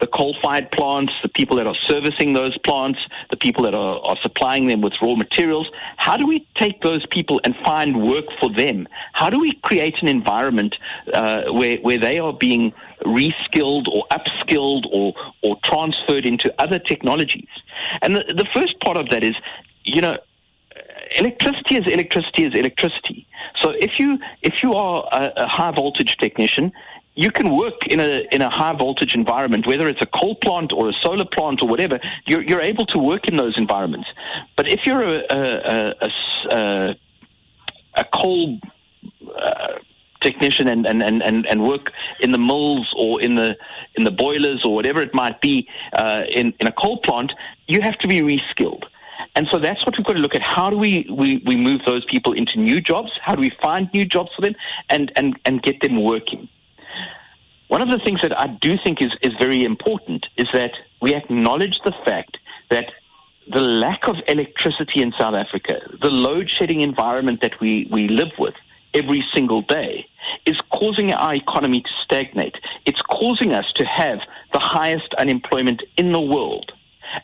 the 0.00 0.06
coal 0.06 0.36
fired 0.42 0.70
plants, 0.72 1.12
the 1.22 1.28
people 1.28 1.56
that 1.56 1.66
are 1.66 1.74
servicing 1.86 2.34
those 2.34 2.56
plants, 2.58 3.00
the 3.30 3.36
people 3.36 3.64
that 3.64 3.74
are, 3.74 3.98
are, 4.00 4.16
supplying 4.20 4.66
them 4.66 4.82
with 4.82 4.92
raw 5.00 5.14
materials. 5.14 5.68
How 5.96 6.18
do 6.18 6.26
we 6.26 6.46
take 6.54 6.82
those 6.82 7.06
people 7.06 7.40
and 7.44 7.56
find 7.64 8.06
work 8.06 8.26
for 8.38 8.52
them? 8.52 8.86
How 9.14 9.30
do 9.30 9.40
we 9.40 9.52
create 9.62 10.02
an 10.02 10.08
environment 10.08 10.76
uh, 11.14 11.44
where, 11.50 11.78
where 11.78 11.98
they 11.98 12.18
are 12.18 12.34
being 12.34 12.74
reskilled 13.04 13.88
or 13.88 14.04
upskilled 14.10 14.84
or, 14.92 15.14
or 15.42 15.56
transferred 15.64 16.26
into 16.26 16.52
other 16.60 16.78
technologies? 16.78 17.48
And 18.02 18.16
the, 18.16 18.24
the 18.34 18.46
first 18.52 18.78
part 18.80 18.98
of 18.98 19.08
that 19.08 19.24
is, 19.24 19.34
you 19.84 20.02
know, 20.02 20.18
electricity 21.12 21.76
is 21.76 21.86
electricity 21.86 22.44
is 22.44 22.54
electricity. 22.54 23.26
So 23.56 23.70
if 23.70 23.98
you 23.98 24.18
if 24.42 24.62
you 24.62 24.74
are 24.74 25.08
a, 25.12 25.44
a 25.44 25.46
high 25.46 25.72
voltage 25.72 26.16
technician, 26.18 26.72
you 27.14 27.30
can 27.30 27.56
work 27.56 27.86
in 27.86 28.00
a 28.00 28.26
in 28.30 28.42
a 28.42 28.50
high 28.50 28.76
voltage 28.76 29.14
environment, 29.14 29.66
whether 29.66 29.88
it's 29.88 30.02
a 30.02 30.06
coal 30.06 30.36
plant 30.36 30.72
or 30.72 30.88
a 30.88 30.92
solar 30.92 31.24
plant 31.24 31.62
or 31.62 31.68
whatever. 31.68 31.98
You're 32.26 32.42
you're 32.42 32.60
able 32.60 32.86
to 32.86 32.98
work 32.98 33.26
in 33.26 33.36
those 33.36 33.56
environments. 33.56 34.08
But 34.56 34.68
if 34.68 34.80
you're 34.84 35.02
a 35.02 35.22
a, 35.30 36.10
a, 36.50 36.96
a, 37.94 38.04
coal 38.12 38.60
uh, 39.38 39.78
technician 40.20 40.68
and, 40.68 40.86
and, 40.86 41.02
and, 41.02 41.46
and 41.46 41.62
work 41.62 41.92
in 42.20 42.32
the 42.32 42.38
mills 42.38 42.92
or 42.96 43.20
in 43.20 43.36
the 43.36 43.56
in 43.94 44.04
the 44.04 44.10
boilers 44.10 44.62
or 44.64 44.74
whatever 44.74 45.00
it 45.00 45.14
might 45.14 45.40
be 45.40 45.66
uh, 45.94 46.22
in 46.28 46.52
in 46.60 46.66
a 46.66 46.72
coal 46.72 46.98
plant, 47.00 47.32
you 47.66 47.80
have 47.80 47.98
to 47.98 48.08
be 48.08 48.20
reskilled. 48.20 48.84
And 49.36 49.46
so 49.50 49.58
that's 49.58 49.84
what 49.84 49.96
we've 49.96 50.06
got 50.06 50.14
to 50.14 50.18
look 50.18 50.34
at. 50.34 50.40
How 50.40 50.70
do 50.70 50.78
we, 50.78 51.06
we, 51.10 51.42
we 51.46 51.56
move 51.56 51.82
those 51.84 52.06
people 52.06 52.32
into 52.32 52.58
new 52.58 52.80
jobs? 52.80 53.12
How 53.22 53.34
do 53.34 53.40
we 53.42 53.52
find 53.62 53.88
new 53.92 54.06
jobs 54.06 54.30
for 54.34 54.40
them 54.40 54.56
and, 54.88 55.12
and, 55.14 55.38
and 55.44 55.62
get 55.62 55.82
them 55.82 56.02
working? 56.02 56.48
One 57.68 57.82
of 57.82 57.88
the 57.88 57.98
things 58.02 58.22
that 58.22 58.36
I 58.36 58.46
do 58.46 58.78
think 58.82 59.02
is, 59.02 59.12
is 59.20 59.34
very 59.38 59.62
important 59.62 60.26
is 60.36 60.48
that 60.54 60.72
we 61.02 61.14
acknowledge 61.14 61.80
the 61.84 61.92
fact 62.04 62.38
that 62.70 62.86
the 63.52 63.60
lack 63.60 64.08
of 64.08 64.16
electricity 64.26 65.02
in 65.02 65.12
South 65.18 65.34
Africa, 65.34 65.80
the 66.00 66.08
load 66.08 66.48
shedding 66.48 66.80
environment 66.80 67.42
that 67.42 67.60
we, 67.60 67.88
we 67.92 68.08
live 68.08 68.32
with 68.38 68.54
every 68.94 69.22
single 69.34 69.60
day, 69.60 70.06
is 70.46 70.58
causing 70.72 71.12
our 71.12 71.34
economy 71.34 71.82
to 71.82 71.90
stagnate. 72.02 72.56
It's 72.86 73.02
causing 73.02 73.52
us 73.52 73.70
to 73.74 73.84
have 73.84 74.20
the 74.54 74.58
highest 74.58 75.12
unemployment 75.14 75.82
in 75.98 76.12
the 76.12 76.20
world. 76.20 76.72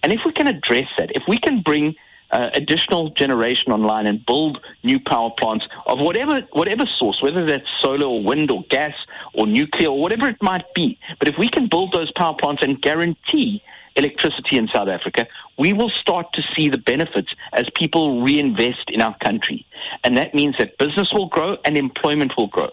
And 0.03 0.13
if 0.13 0.21
we 0.25 0.33
can 0.33 0.47
address 0.47 0.89
that, 0.99 1.11
if 1.15 1.23
we 1.29 1.39
can 1.39 1.63
bring 1.63 1.95
uh, 2.33 2.49
additional 2.55 3.11
generation 3.11 3.73
online 3.73 4.07
and 4.07 4.25
build 4.25 4.59
new 4.83 4.99
power 4.99 5.31
plants 5.39 5.67
of 5.87 5.99
whatever 5.99 6.41
whatever 6.53 6.87
source, 6.99 7.21
whether 7.23 7.45
that's 7.45 7.69
solar 7.81 8.07
or 8.07 8.23
wind 8.25 8.51
or 8.51 8.65
gas 8.71 8.95
or 9.35 9.47
nuclear 9.47 9.89
or 9.89 10.01
whatever 10.01 10.29
it 10.29 10.43
might 10.43 10.65
be. 10.75 10.99
But 11.19 11.29
if 11.29 11.37
we 11.39 11.49
can 11.49 11.69
build 11.69 11.93
those 11.93 12.11
power 12.13 12.35
plants 12.35 12.63
and 12.63 12.81
guarantee 12.81 13.63
electricity 13.97 14.57
in 14.57 14.69
South 14.69 14.89
Africa, 14.89 15.27
we 15.59 15.75
will 15.75 15.91
start 15.91 16.33
to 16.33 16.43
see 16.55 16.71
the 16.71 16.79
benefits 16.79 17.35
as 17.53 17.67
people 17.77 18.23
reinvest 18.23 18.89
in 18.89 19.03
our 19.03 19.17
country. 19.19 19.67
And 20.03 20.17
that 20.17 20.35
means 20.35 20.57
that 20.59 20.79
business 20.79 21.13
will 21.13 21.29
grow 21.29 21.59
and 21.67 21.77
employment 21.77 22.33
will 22.39 22.47
grow. 22.47 22.71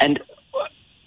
And 0.00 0.20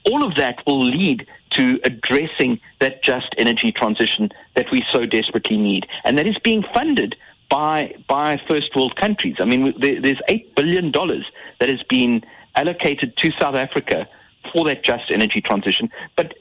all 0.05 0.23
of 0.23 0.35
that 0.35 0.61
will 0.67 0.83
lead 0.85 1.27
to 1.55 1.79
addressing 1.83 2.59
that 2.79 3.03
just 3.03 3.33
energy 3.37 3.71
transition 3.71 4.31
that 4.55 4.67
we 4.71 4.83
so 4.91 5.05
desperately 5.05 5.57
need. 5.57 5.85
And 6.03 6.17
that 6.17 6.27
is 6.27 6.37
being 6.43 6.63
funded 6.73 7.15
by, 7.49 7.95
by 8.07 8.41
first 8.47 8.75
world 8.75 8.95
countries. 8.95 9.35
I 9.39 9.45
mean, 9.45 9.73
there, 9.79 10.01
there's 10.01 10.21
$8 10.29 10.55
billion 10.55 10.91
that 10.91 11.69
has 11.69 11.83
been 11.83 12.23
allocated 12.55 13.15
to 13.17 13.31
South 13.39 13.55
Africa 13.55 14.07
for 14.51 14.65
that 14.65 14.83
just 14.83 15.05
energy 15.09 15.41
transition. 15.41 15.89
But 16.15 16.33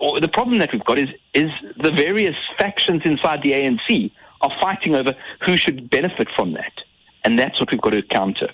oh, 0.00 0.20
the 0.20 0.28
problem 0.28 0.58
that 0.58 0.72
we've 0.72 0.84
got 0.84 0.98
is 0.98 1.08
is 1.34 1.50
the 1.76 1.90
various 1.90 2.36
factions 2.58 3.02
inside 3.04 3.42
the 3.42 3.52
ANC 3.52 4.10
are 4.40 4.52
fighting 4.60 4.94
over 4.94 5.14
who 5.44 5.56
should 5.56 5.90
benefit 5.90 6.28
from 6.34 6.52
that, 6.54 6.72
and 7.24 7.38
that's 7.38 7.60
what 7.60 7.70
we've 7.70 7.80
got 7.80 7.90
to 7.90 8.02
counter. 8.02 8.48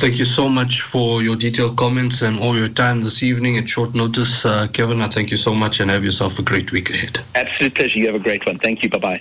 Thank 0.00 0.18
you 0.18 0.24
so 0.24 0.48
much 0.48 0.82
for 0.92 1.22
your 1.22 1.36
detailed 1.36 1.76
comments 1.76 2.22
and 2.22 2.38
all 2.38 2.56
your 2.56 2.68
time 2.68 3.04
this 3.04 3.22
evening 3.22 3.58
at 3.58 3.68
short 3.68 3.94
notice. 3.94 4.40
Uh, 4.44 4.66
Kevin, 4.72 5.00
I 5.00 5.10
thank 5.12 5.30
you 5.30 5.36
so 5.36 5.54
much 5.54 5.76
and 5.78 5.90
have 5.90 6.04
yourself 6.04 6.32
a 6.38 6.42
great 6.42 6.72
week 6.72 6.90
ahead. 6.90 7.18
Absolute 7.34 7.74
pleasure. 7.74 7.98
You 7.98 8.06
have 8.06 8.14
a 8.14 8.22
great 8.22 8.46
one. 8.46 8.58
Thank 8.58 8.82
you. 8.82 8.90
Bye 8.90 8.98
bye. 8.98 9.20